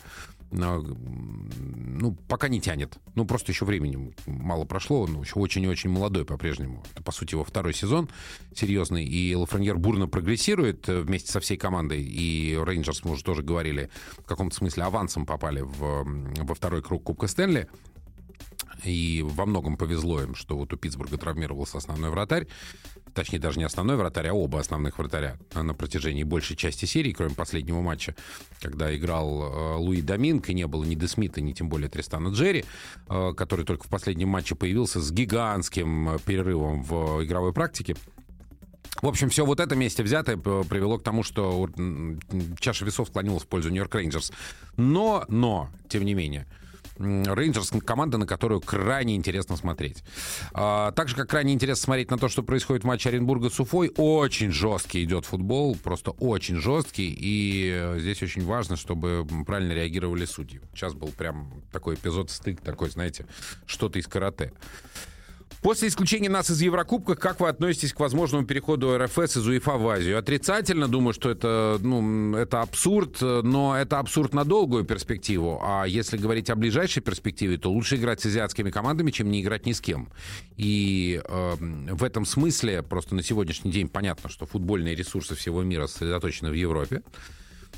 [0.51, 2.99] ну, пока не тянет.
[3.15, 5.03] Ну, просто еще времени мало прошло.
[5.03, 6.85] Он еще очень и очень молодой по-прежнему.
[6.93, 8.09] Это, по сути, его второй сезон
[8.55, 9.05] серьезный.
[9.05, 12.03] И Лафреньер бурно прогрессирует э, вместе со всей командой.
[12.03, 16.05] И Рейнджерс, мы уже тоже говорили, в каком-то смысле авансом попали в,
[16.45, 17.69] во второй круг Кубка Стэнли.
[18.85, 22.47] И во многом повезло им, что вот у Питтсбурга травмировался основной вратарь
[23.15, 27.35] точнее даже не основной вратарь, а оба основных вратаря на протяжении большей части серии, кроме
[27.35, 28.15] последнего матча,
[28.61, 32.65] когда играл э, Луи Доминг, и не было ни Десмита, ни тем более Тристана Джерри,
[33.09, 37.97] э, который только в последнем матче появился с гигантским э, перерывом в игровой практике.
[39.01, 41.69] В общем, все вот это вместе взятое привело к тому, что
[42.59, 44.33] чаша весов склонилась в пользу Нью-Йорк Рейнджерс.
[44.77, 46.47] Но, но, тем не менее,
[46.99, 50.05] Рейнджерс команда, на которую крайне интересно смотреть.
[50.53, 53.59] А, так же, как крайне интересно смотреть на то, что происходит в матче Оренбурга с
[53.59, 53.93] Уфой.
[53.97, 57.15] Очень жесткий идет футбол, просто очень жесткий.
[57.19, 60.61] И э, здесь очень важно, чтобы правильно реагировали судьи.
[60.75, 63.27] Сейчас был прям такой эпизод стык, такой, знаете,
[63.67, 64.53] что-то из карате.
[65.65, 69.89] После исключения нас из Еврокубка, как вы относитесь к возможному переходу РФС из УЕФА в
[69.89, 70.19] Азию?
[70.19, 75.61] Отрицательно, думаю, что это, ну, это абсурд, но это абсурд на долгую перспективу.
[75.63, 79.65] А если говорить о ближайшей перспективе, то лучше играть с азиатскими командами, чем не играть
[79.65, 80.11] ни с кем.
[80.59, 85.87] И э, в этом смысле просто на сегодняшний день понятно, что футбольные ресурсы всего мира
[85.87, 87.03] сосредоточены в Европе.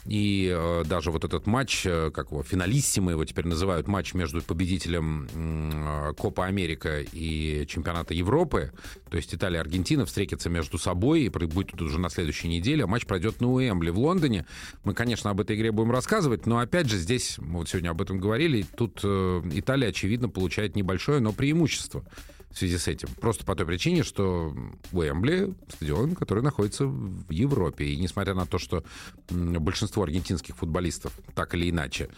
[0.05, 4.43] И э, даже вот этот матч, э, как его, финалиссимый его теперь называют, матч между
[4.43, 8.73] победителем э, Копа Америка и чемпионата Европы,
[9.11, 12.85] то есть Италия и Аргентина встретятся между собой и будет тут уже на следующей неделе.
[12.85, 14.47] А матч пройдет на Уэмбли в Лондоне.
[14.85, 18.01] Мы, конечно, об этой игре будем рассказывать, но опять же здесь, мы вот сегодня об
[18.01, 22.05] этом говорили, тут э, Италия, очевидно, получает небольшое, но преимущество
[22.51, 23.09] в связи с этим.
[23.21, 24.55] Просто по той причине, что
[24.93, 27.85] Уэмбли— стадион, который находится в Европе.
[27.87, 28.85] И несмотря на то, что
[29.31, 32.09] большинство аргентинских футболистов так или иначе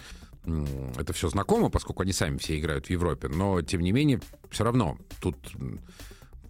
[0.97, 4.65] это все знакомо, поскольку они сами все играют в Европе, но, тем не менее, все
[4.65, 5.37] равно тут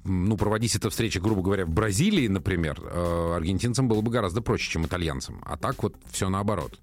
[0.04, 4.70] ну, проводить эта встреча, грубо говоря, в Бразилии, например, э, аргентинцам было бы гораздо проще,
[4.70, 5.42] чем итальянцам.
[5.44, 6.78] А так вот все наоборот.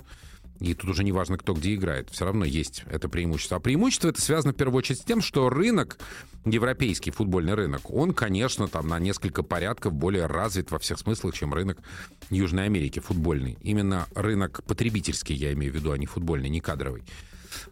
[0.60, 2.10] И тут уже не важно, кто где играет.
[2.10, 3.58] Все равно есть это преимущество.
[3.58, 5.98] А преимущество это связано в первую очередь с тем, что рынок,
[6.46, 11.54] европейский футбольный рынок, он, конечно, там на несколько порядков более развит во всех смыслах, чем
[11.54, 11.80] рынок
[12.30, 13.58] Южной Америки футбольный.
[13.62, 17.04] Именно рынок потребительский, я имею в виду, а не футбольный, не кадровый.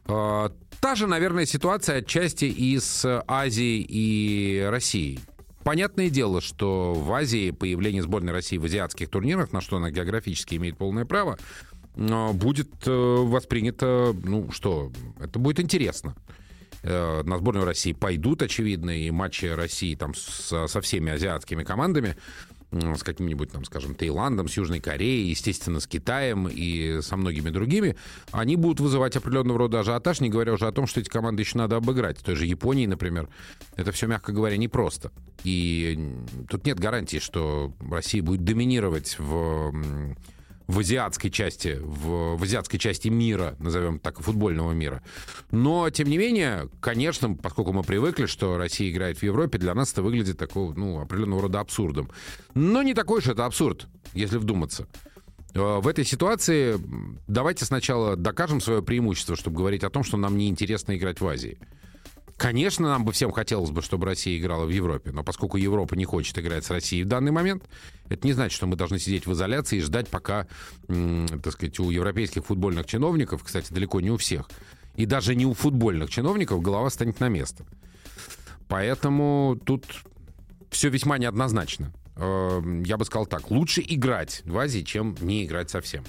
[0.05, 5.19] А, та же, наверное, ситуация отчасти и с Азией и Россией.
[5.63, 10.55] Понятное дело, что в Азии появление сборной России в азиатских турнирах, на что она географически
[10.55, 11.39] имеет полное право,
[11.95, 16.15] будет э, воспринято, ну что, это будет интересно.
[16.83, 22.17] Э, на сборную России пойдут, очевидно, и матчи России там со, всеми азиатскими командами,
[22.71, 27.95] с каким-нибудь, там, скажем, Таиландом, с Южной Кореей, естественно, с Китаем и со многими другими,
[28.31, 31.57] они будут вызывать определенного рода ажиотаж, не говоря уже о том, что эти команды еще
[31.57, 32.17] надо обыграть.
[32.19, 33.29] Той же Японии, например,
[33.75, 35.11] это все, мягко говоря, непросто.
[35.43, 35.99] И
[36.49, 39.71] тут нет гарантии, что Россия будет доминировать в
[40.67, 45.01] в азиатской части, в, в азиатской части мира, назовем так, футбольного мира.
[45.51, 49.91] Но, тем не менее, конечно, поскольку мы привыкли, что Россия играет в Европе, для нас
[49.91, 52.09] это выглядит такого, ну, определенного рода абсурдом.
[52.53, 54.87] Но не такой же это абсурд, если вдуматься.
[55.53, 56.79] Э, в этой ситуации
[57.27, 61.57] давайте сначала докажем свое преимущество, чтобы говорить о том, что нам неинтересно играть в Азии.
[62.37, 66.05] Конечно, нам бы всем хотелось бы, чтобы Россия играла в Европе, но поскольку Европа не
[66.05, 67.63] хочет играть с Россией в данный момент,
[68.09, 70.47] это не значит, что мы должны сидеть в изоляции и ждать, пока,
[70.87, 74.49] так сказать, у европейских футбольных чиновников, кстати, далеко не у всех,
[74.95, 77.65] и даже не у футбольных чиновников голова станет на место.
[78.67, 79.85] Поэтому тут
[80.71, 81.93] все весьма неоднозначно.
[82.15, 86.03] Эм, я бы сказал так, лучше играть в Азии, чем не играть совсем.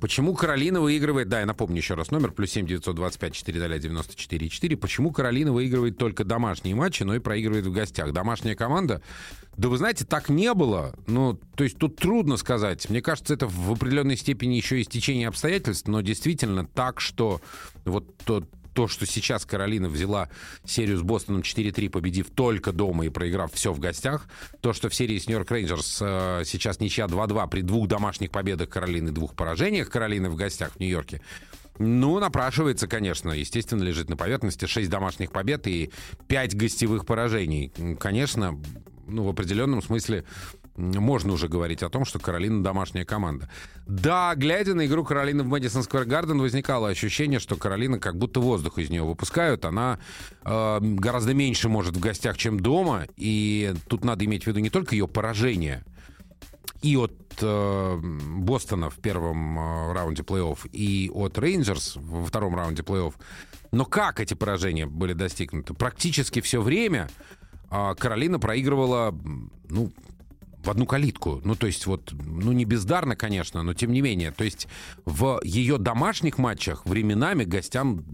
[0.00, 4.76] Почему Каролина выигрывает, да, я напомню еще раз номер, плюс 7 925 4 94 4.
[4.76, 8.12] Почему Каролина выигрывает только домашние матчи, но и проигрывает в гостях?
[8.12, 9.02] Домашняя команда?
[9.56, 10.94] Да вы знаете, так не было.
[11.06, 12.88] Ну, то есть тут трудно сказать.
[12.88, 17.40] Мне кажется, это в определенной степени еще и стечение обстоятельств, но действительно так, что
[17.84, 20.28] вот тот то, что сейчас Каролина взяла
[20.64, 24.26] серию с Бостоном 4-3, победив только дома и проиграв все в гостях,
[24.60, 28.68] то, что в серии с Нью-Йорк Рейнджерс э, сейчас ничья 2-2 при двух домашних победах
[28.68, 31.20] Каролины и двух поражениях Каролины в гостях в Нью-Йорке,
[31.78, 33.30] ну, напрашивается, конечно.
[33.30, 35.90] Естественно, лежит на поверхности 6 домашних побед и
[36.28, 37.72] 5 гостевых поражений.
[37.98, 38.60] Конечно,
[39.06, 40.24] ну, в определенном смысле
[40.76, 43.48] можно уже говорить о том, что Каролина домашняя команда.
[43.86, 48.40] Да, глядя на игру Каролины в Мэдисон Сквер Гарден, возникало ощущение, что Каролина как будто
[48.40, 49.64] воздух из нее выпускают.
[49.64, 49.98] Она
[50.44, 53.06] э, гораздо меньше может в гостях, чем дома.
[53.16, 55.84] И тут надо иметь в виду не только ее поражение
[56.82, 58.00] и от э,
[58.38, 63.14] Бостона в первом э, раунде плей-офф, и от Рейнджерс во втором раунде плей-офф.
[63.70, 65.74] Но как эти поражения были достигнуты?
[65.74, 67.08] Практически все время
[67.70, 69.14] э, Каролина проигрывала,
[69.68, 69.92] ну,
[70.62, 71.40] в одну калитку.
[71.44, 74.30] Ну, то есть вот, ну, не бездарно, конечно, но тем не менее.
[74.32, 74.68] То есть
[75.04, 78.04] в ее домашних матчах временами гостям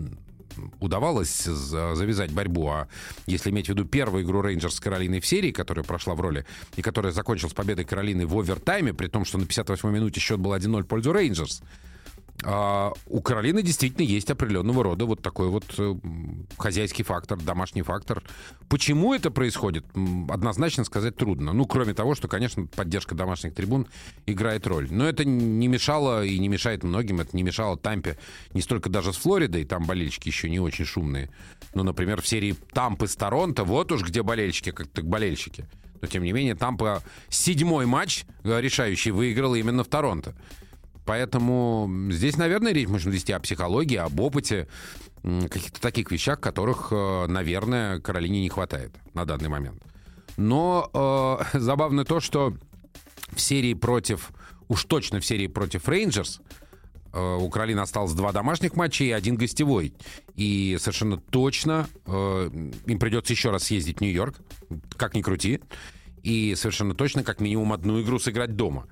[0.81, 2.69] удавалось завязать борьбу.
[2.69, 2.89] А
[3.27, 6.47] если иметь в виду первую игру Рейнджерс с Каролиной в серии, которая прошла в роли,
[6.77, 10.55] и которая закончилась победой Каролины в овертайме, при том, что на 58-й минуте счет был
[10.55, 11.63] 1-0 в пользу Рейнджерс,
[12.45, 15.95] а у Каролины действительно есть определенного рода вот такой вот э,
[16.57, 18.23] хозяйский фактор, домашний фактор.
[18.69, 19.85] Почему это происходит,
[20.29, 21.53] однозначно сказать трудно.
[21.53, 23.89] Ну, кроме того, что, конечно, поддержка домашних трибун
[24.27, 24.87] играет роль.
[24.91, 27.21] Но это не мешало и не мешает многим.
[27.21, 28.17] Это не мешало Тампе
[28.55, 31.31] не столько даже с Флоридой, там болельщики еще не очень шумные.
[31.75, 35.67] Ну, например, в серии Тампы с Торонто, вот уж где болельщики, как так болельщики.
[36.01, 40.37] Но, тем не менее, Тампа седьмой матч э, решающий выиграл именно в Торонто.
[41.09, 44.69] Поэтому здесь, наверное, речь можно вести о психологии, об опыте,
[45.23, 49.83] каких-то таких вещах, которых, э, наверное, Каролине не хватает на данный момент.
[50.37, 52.53] Но э, забавно то, что
[53.33, 54.33] в серии против,
[54.69, 56.43] уж точно в серии против Рейнджерс,
[57.15, 59.95] э, у Каролины осталось два домашних матча и один гостевой.
[60.35, 62.51] И совершенно точно э,
[62.85, 64.35] им придется еще раз съездить в Нью-Йорк,
[64.99, 65.61] как ни крути.
[66.23, 68.87] И совершенно точно как минимум одну игру сыграть дома.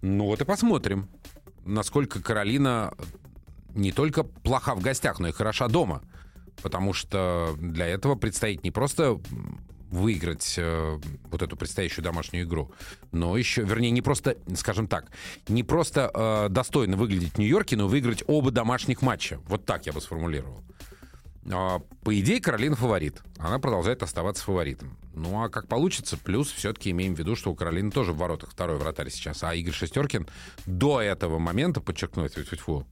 [0.00, 1.10] Ну вот и посмотрим
[1.64, 2.92] насколько Каролина
[3.74, 6.02] не только плоха в гостях, но и хороша дома.
[6.62, 9.18] Потому что для этого предстоит не просто
[9.90, 10.98] выиграть э,
[11.30, 12.70] вот эту предстоящую домашнюю игру,
[13.12, 15.10] но еще, вернее, не просто, скажем так,
[15.48, 19.40] не просто э, достойно выглядеть в Нью-Йорке, но выиграть оба домашних матча.
[19.48, 20.62] Вот так я бы сформулировал.
[21.50, 23.22] А, по идее, Каролина фаворит.
[23.38, 24.96] Она продолжает оставаться фаворитом.
[25.14, 28.50] Ну, а как получится, плюс все-таки имеем в виду, что у Каролины тоже в воротах
[28.50, 29.42] второй вратарь сейчас.
[29.42, 30.26] А Игорь Шестеркин
[30.66, 32.86] до этого момента, подчеркну, фу,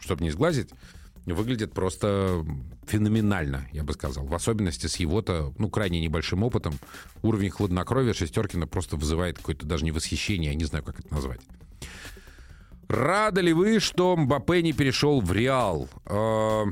[0.00, 0.70] чтобы не сглазить,
[1.26, 2.44] выглядит просто
[2.86, 4.26] феноменально, я бы сказал.
[4.26, 6.74] В особенности с его-то, ну, крайне небольшим опытом.
[7.22, 11.40] Уровень хладнокровия Шестеркина просто вызывает какое-то даже не восхищение, я не знаю, как это назвать.
[12.88, 15.88] Рады ли вы, что Мбаппе не перешел в Реал?
[16.04, 16.66] Э,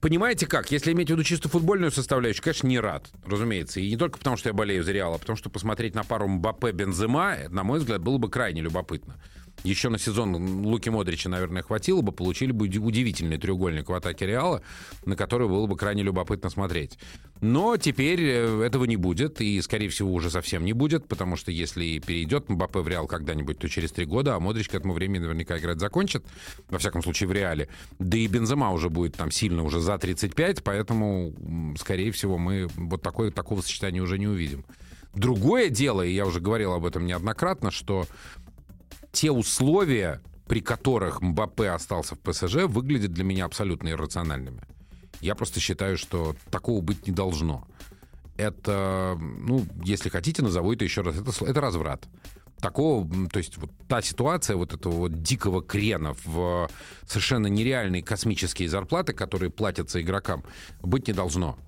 [0.00, 0.70] Понимаете как?
[0.70, 3.80] Если иметь в виду чисто футбольную составляющую, конечно, не рад, разумеется.
[3.80, 6.28] И не только потому, что я болею за Реал, а потому что посмотреть на пару
[6.28, 9.20] Мбаппе-Бензема, на мой взгляд, было бы крайне любопытно.
[9.64, 14.62] Еще на сезон Луки Модрича, наверное, хватило бы, получили бы удивительный треугольник в атаке Реала,
[15.04, 16.98] на который было бы крайне любопытно смотреть.
[17.40, 21.50] Но теперь э, этого не будет, и, скорее всего, уже совсем не будет, потому что
[21.50, 25.22] если перейдет Мбаппе в Реал когда-нибудь, то через три года, а Модрич к этому времени
[25.22, 26.24] наверняка играть закончит,
[26.68, 27.68] во всяком случае, в Реале.
[27.98, 33.02] Да и Бензема уже будет там сильно уже за 35, поэтому, скорее всего, мы вот
[33.02, 34.64] такое, такого сочетания уже не увидим.
[35.14, 38.06] Другое дело, и я уже говорил об этом неоднократно, что
[39.18, 44.62] те условия, при которых Мбаппе остался в ПСЖ, выглядят для меня абсолютно иррациональными.
[45.20, 47.66] Я просто считаю, что такого быть не должно.
[48.36, 52.06] Это, ну, если хотите, назову это еще раз, это, это разврат.
[52.60, 56.70] Такого, то есть вот та ситуация вот этого вот дикого крена в
[57.04, 60.44] совершенно нереальные космические зарплаты, которые платятся игрокам,
[60.80, 61.58] быть не должно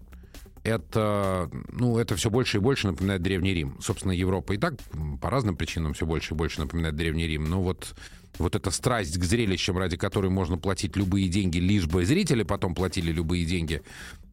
[0.63, 3.77] это, ну, это все больше и больше напоминает Древний Рим.
[3.81, 4.75] Собственно, Европа и так
[5.21, 7.45] по разным причинам все больше и больше напоминает Древний Рим.
[7.45, 7.95] Но вот,
[8.39, 12.75] вот эта страсть к зрелищам, ради которой можно платить любые деньги, лишь бы зрители потом
[12.75, 13.83] платили любые деньги,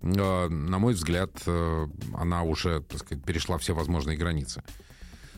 [0.01, 4.63] э, на мой взгляд, э, она уже, так сказать, перешла все возможные границы.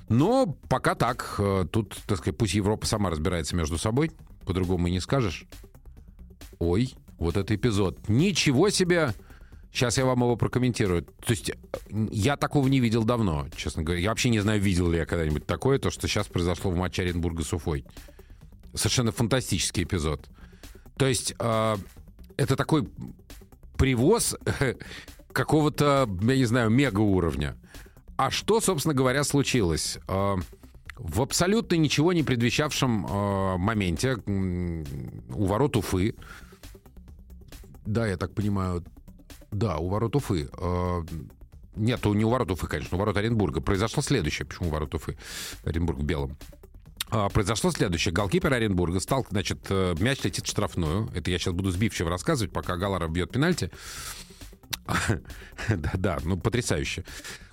[0.10, 1.36] Но пока так.
[1.38, 4.12] Э, тут, так сказать, пусть Европа сама разбирается между собой.
[4.46, 5.46] По-другому и не скажешь.
[6.58, 8.10] Ой, вот этот эпизод.
[8.10, 9.14] Ничего себе!
[9.72, 11.04] Сейчас я вам его прокомментирую.
[11.04, 11.52] То есть
[12.12, 14.02] я такого не видел давно, честно говоря.
[14.02, 17.04] Я вообще не знаю, видел ли я когда-нибудь такое, то, что сейчас произошло в матче
[17.04, 17.86] Оренбурга с Уфой.
[18.74, 20.28] Совершенно фантастический эпизод.
[20.98, 21.76] То есть э,
[22.38, 22.90] это такой
[23.78, 24.36] привоз
[25.32, 27.56] какого-то, я не знаю, мега уровня.
[28.18, 30.00] А что, собственно говоря, случилось?
[30.08, 30.36] Э,
[30.98, 36.16] в абсолютно ничего не предвещавшем э, моменте у ворот Уфы,
[37.86, 38.84] да, я так понимаю,
[39.52, 40.50] да, у ворот Уфы.
[40.58, 41.02] Э,
[41.76, 43.62] нет, не у ворот Уфы, конечно, у ворот Оренбурга.
[43.62, 44.46] Произошло следующее.
[44.46, 45.18] Почему у ворот Уфы?
[45.64, 46.38] Оренбург в белом.
[47.12, 48.14] А, произошло следующее.
[48.14, 51.10] Голкипер Оренбурга стал, значит, э, мяч летит в штрафную.
[51.16, 53.72] Это я сейчас буду сбивчиво рассказывать, пока Галаров бьет пенальти.
[55.70, 57.04] Да, да, ну потрясающе.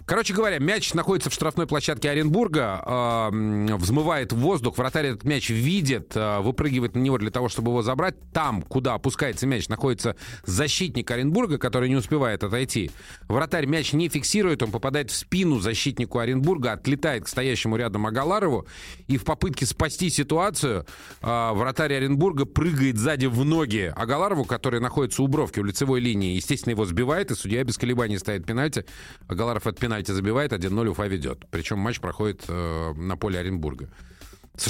[0.06, 5.50] Короче говоря, мяч находится в штрафной площадке Оренбурга, э, взмывает в воздух, вратарь этот мяч
[5.50, 8.14] видит, э, выпрыгивает на него для того, чтобы его забрать.
[8.32, 12.92] Там, куда опускается мяч, находится защитник Оренбурга, который не успевает отойти.
[13.26, 18.68] Вратарь мяч не фиксирует, он попадает в спину защитнику Оренбурга, отлетает к стоящему рядом Агаларову,
[19.08, 20.86] и в попытке спасти ситуацию
[21.20, 26.36] э, вратарь Оренбурга прыгает сзади в ноги Агаларову, который находится у бровки, у лицевой линии.
[26.36, 28.86] Естественно, его сбивает, и судья без колебаний ставит пенальти.
[29.26, 31.46] Агаларов от пенальти пенальти забивает, 1-0 Уфа ведет.
[31.50, 33.88] Причем матч проходит э, на поле Оренбурга.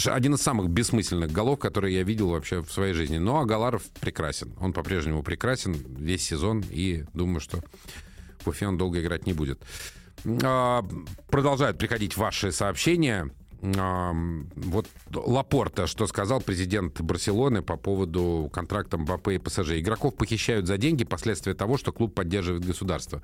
[0.06, 3.18] Один из самых бессмысленных голов, которые я видел вообще в своей жизни.
[3.18, 4.52] Но Агаларов прекрасен.
[4.60, 6.64] Он по-прежнему прекрасен весь сезон.
[6.70, 7.60] И думаю, что
[8.40, 9.60] в Уфе он долго играть не будет.
[10.42, 10.84] А,
[11.28, 13.30] продолжают приходить ваши сообщения
[13.74, 19.72] вот Лапорта, что сказал президент Барселоны по поводу контракта Мбаппе и ПСЖ.
[19.72, 23.22] Игроков похищают за деньги, последствия того, что клуб поддерживает государство.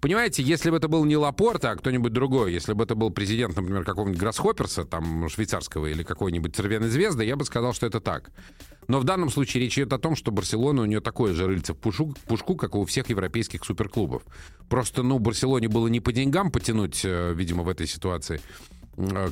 [0.00, 3.56] Понимаете, если бы это был не Лапорта, а кто-нибудь другой, если бы это был президент,
[3.56, 8.30] например, какого-нибудь Гроссхопперса, там, швейцарского или какой-нибудь Цервяной звезды, я бы сказал, что это так.
[8.88, 11.72] Но в данном случае речь идет о том, что Барселона у нее такое же рыльце
[11.74, 14.22] в пушку, пушку, как и у всех европейских суперклубов.
[14.68, 18.40] Просто, ну, Барселоне было не по деньгам потянуть, э, видимо, в этой ситуации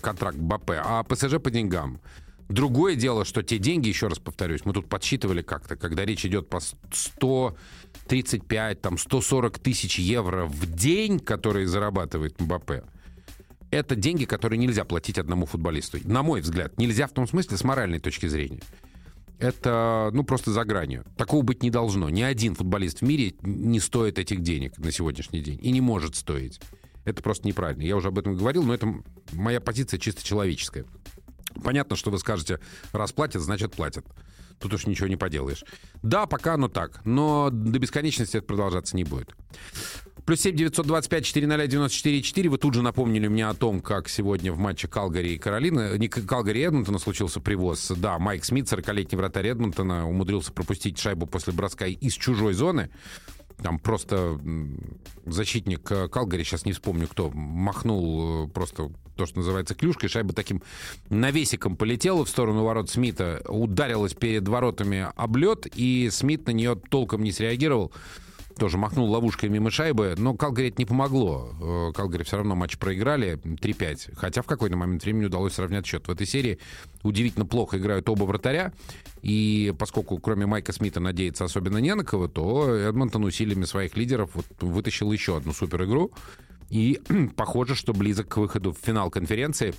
[0.01, 2.01] контракт Бапе, а ПСЖ по деньгам.
[2.49, 6.51] Другое дело, что те деньги, еще раз повторюсь, мы тут подсчитывали как-то, когда речь идет
[6.51, 12.85] по 135, там, 140 тысяч евро в день, которые зарабатывает Мбаппе,
[13.71, 15.99] это деньги, которые нельзя платить одному футболисту.
[16.05, 18.61] На мой взгляд, нельзя в том смысле с моральной точки зрения.
[19.39, 21.05] Это, ну, просто за гранью.
[21.17, 22.09] Такого быть не должно.
[22.09, 25.59] Ни один футболист в мире не стоит этих денег на сегодняшний день.
[25.61, 26.61] И не может стоить.
[27.05, 27.83] Это просто неправильно.
[27.83, 28.93] Я уже об этом говорил, но это
[29.33, 30.87] моя позиция чисто человеческая.
[31.63, 32.61] Понятно, что вы скажете,
[32.93, 34.07] раз платят, значит платят.
[34.59, 35.65] Тут уж ничего не поделаешь.
[36.03, 39.35] Да, пока оно так, но до бесконечности это продолжаться не будет.
[40.25, 42.49] Плюс 7 925 400 94 4.
[42.49, 46.09] Вы тут же напомнили мне о том, как сегодня в матче Калгари и Каролины, не
[46.09, 47.93] Калгари и Эдмонтона случился привоз.
[47.95, 52.89] Да, Майк Смит, 40-летний вратарь Эдмонтона, умудрился пропустить шайбу после броска из чужой зоны.
[53.63, 54.39] Там просто
[55.27, 60.33] защитник э, Калгари, сейчас не вспомню кто, махнул э, просто то, что называется клюшкой, шайба
[60.33, 60.63] таким
[61.09, 66.75] навесиком полетела в сторону ворот Смита, ударилась перед воротами об лед, и Смит на нее
[66.75, 67.93] толком не среагировал.
[68.55, 71.51] Тоже махнул ловушкой мимо шайбы, но Калгари это не помогло.
[71.61, 76.07] Э, Калгари все равно матч проиграли 3-5, хотя в какой-то момент времени удалось сравнять счет.
[76.07, 76.59] В этой серии
[77.03, 78.73] удивительно плохо играют оба вратаря,
[79.23, 84.31] и поскольку кроме Майка Смита надеяться особенно не на кого, то Эдмонтон усилиями своих лидеров
[84.35, 86.13] вот вытащил еще одну супер игру.
[86.71, 87.01] И
[87.37, 89.75] похоже, что близок к выходу в финал конференции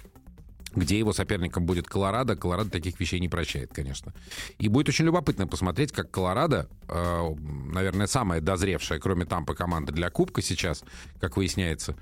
[0.76, 2.36] где его соперником будет Колорадо.
[2.36, 4.13] Колорадо таких вещей не прощает, конечно.
[4.57, 7.30] И будет очень любопытно посмотреть, как Колорадо, э,
[7.73, 10.84] наверное, самая дозревшая, кроме Тампы, команда для Кубка сейчас,
[11.19, 11.95] как выясняется,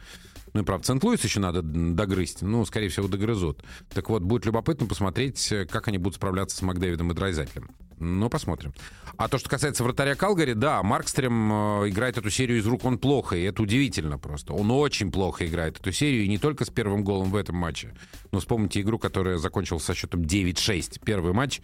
[0.53, 2.43] ну и, правда, Сент-Луис еще надо догрызть.
[2.43, 3.63] Ну, скорее всего, догрызут.
[3.89, 7.71] Так вот, будет любопытно посмотреть, как они будут справляться с Макдэвидом и Драйзатлем.
[7.99, 8.73] Ну, посмотрим.
[9.17, 12.97] А то, что касается вратаря Калгари, да, Маркстрем э, играет эту серию из рук он
[12.97, 14.53] плохо, и это удивительно просто.
[14.53, 17.93] Он очень плохо играет эту серию, и не только с первым голом в этом матче.
[18.31, 21.01] Но вспомните игру, которая закончилась со счетом 9-6.
[21.03, 21.61] Первый матч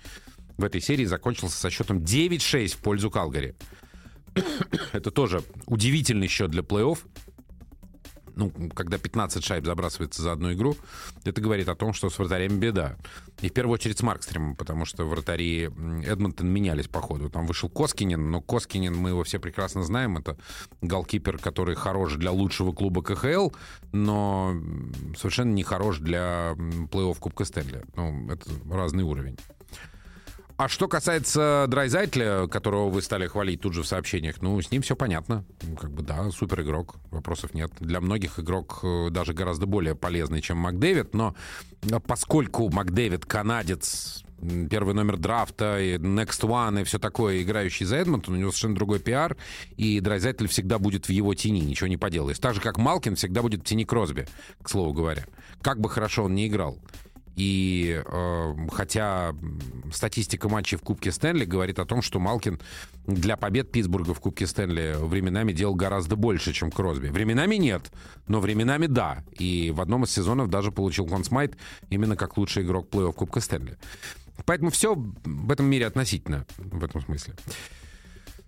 [0.58, 3.56] в этой серии закончился со счетом 9-6 в пользу Калгари.
[4.92, 7.00] это тоже удивительный счет для плей-офф
[8.40, 10.76] ну, когда 15 шайб забрасывается за одну игру,
[11.26, 12.96] это говорит о том, что с вратарями беда.
[13.42, 15.66] И в первую очередь с Маркстремом, потому что вратари
[16.06, 17.30] Эдмонтон менялись по ходу.
[17.30, 20.38] Там вышел Коскинин, но Коскинин, мы его все прекрасно знаем, это
[20.82, 23.50] голкипер, который хорош для лучшего клуба КХЛ,
[23.92, 24.56] но
[25.18, 26.54] совершенно не хорош для
[26.92, 27.84] плей-офф Кубка Стэнли.
[27.96, 29.38] Ну, это разный уровень.
[30.60, 34.82] А что касается Драйзайтля, которого вы стали хвалить тут же в сообщениях, ну, с ним
[34.82, 35.46] все понятно.
[35.80, 37.72] Как бы, да, супер игрок, вопросов нет.
[37.80, 41.34] Для многих игрок э, даже гораздо более полезный, чем Макдэвид, но
[42.06, 44.26] поскольку Макдэвид канадец,
[44.70, 48.76] первый номер драфта, и Next One и все такое, играющий за Эдмонтон, у него совершенно
[48.76, 49.38] другой пиар,
[49.78, 52.38] и Драйзайтель всегда будет в его тени, ничего не поделаешь.
[52.38, 54.28] Так же, как Малкин всегда будет в тени Кросби,
[54.62, 55.24] к слову говоря.
[55.62, 56.78] Как бы хорошо он ни играл.
[57.40, 59.34] И э, хотя
[59.94, 62.60] статистика матчей в Кубке Стэнли говорит о том, что Малкин
[63.08, 67.08] для побед Питтсбурга в Кубке Стэнли временами делал гораздо больше, чем Кросби.
[67.08, 67.94] Временами нет,
[68.28, 69.24] но временами да.
[69.38, 71.56] И в одном из сезонов даже получил консмайт
[71.90, 73.78] именно как лучший игрок плей-офф Кубка Стэнли.
[74.46, 77.36] Поэтому все в этом мире относительно в этом смысле.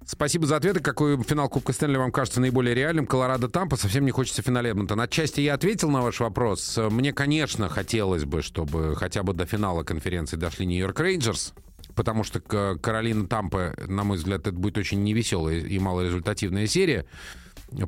[0.05, 0.79] Спасибо за ответы.
[0.79, 3.05] Какой финал Кубка Стэнли вам кажется наиболее реальным?
[3.05, 3.77] Колорадо Тампа.
[3.77, 4.99] Совсем не хочется финала Эдмонтон.
[4.99, 6.77] Отчасти я ответил на ваш вопрос.
[6.89, 11.53] Мне, конечно, хотелось бы, чтобы хотя бы до финала конференции дошли Нью-Йорк Рейнджерс.
[11.95, 17.05] Потому что Каролина Тампа, на мой взгляд, это будет очень невеселая и малорезультативная серия.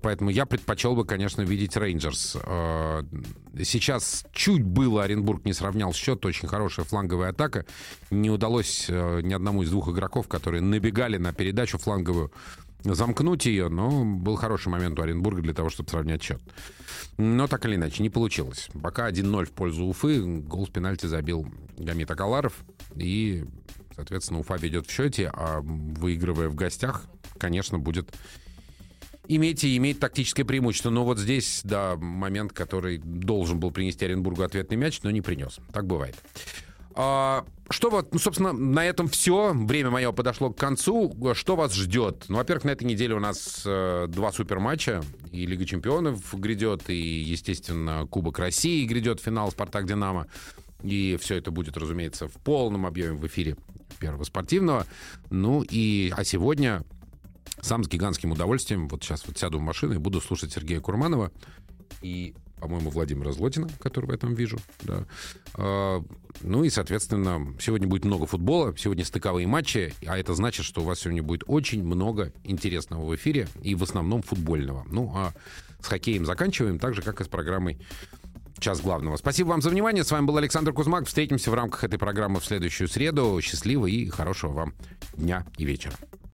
[0.01, 2.37] Поэтому я предпочел бы, конечно, видеть Рейнджерс.
[2.41, 3.03] Э,
[3.63, 6.25] сейчас чуть было Оренбург не сравнял счет.
[6.25, 7.65] Очень хорошая фланговая атака.
[8.09, 12.31] Не удалось э, ни одному из двух игроков, которые набегали на передачу фланговую,
[12.83, 16.41] замкнуть ее, но был хороший момент у Оренбурга для того, чтобы сравнять счет.
[17.17, 18.69] Но так или иначе, не получилось.
[18.81, 21.45] Пока 1-0 в пользу Уфы, гол с пенальти забил
[21.77, 22.53] Гамит Акаларов.
[22.95, 23.45] И,
[23.95, 27.03] соответственно, Уфа ведет в счете, а выигрывая в гостях,
[27.37, 28.15] конечно, будет
[29.27, 30.89] иметь и иметь тактическое преимущество.
[30.89, 35.59] Но вот здесь, да, момент, который должен был принести Оренбургу ответный мяч, но не принес.
[35.71, 36.15] Так бывает.
[36.95, 39.53] А, что вот, ну, собственно, на этом все.
[39.53, 41.15] Время мое подошло к концу.
[41.33, 42.25] Что вас ждет?
[42.27, 45.01] Ну, во-первых, на этой неделе у нас э, два суперматча.
[45.31, 50.27] И Лига чемпионов грядет, и, естественно, Кубок России грядет, финал «Спартак-Динамо».
[50.83, 53.55] И все это будет, разумеется, в полном объеме в эфире
[53.99, 54.85] Первого спортивного.
[55.29, 56.83] Ну и, а сегодня
[57.63, 61.31] сам с гигантским удовольствием вот сейчас вот сяду в машину и буду слушать Сергея Курманова
[62.01, 64.59] и, по-моему, Владимира Злотина, которого я там вижу.
[64.81, 65.05] Да.
[65.55, 66.03] А,
[66.41, 70.83] ну и, соответственно, сегодня будет много футбола, сегодня стыковые матчи, а это значит, что у
[70.83, 74.85] вас сегодня будет очень много интересного в эфире и в основном футбольного.
[74.89, 75.33] Ну а
[75.81, 77.79] с хоккеем заканчиваем, так же, как и с программой
[78.59, 79.17] час главного.
[79.17, 80.03] Спасибо вам за внимание.
[80.03, 81.07] С вами был Александр Кузмак.
[81.07, 83.39] Встретимся в рамках этой программы в следующую среду.
[83.41, 84.73] Счастливого и хорошего вам
[85.17, 85.95] дня и вечера.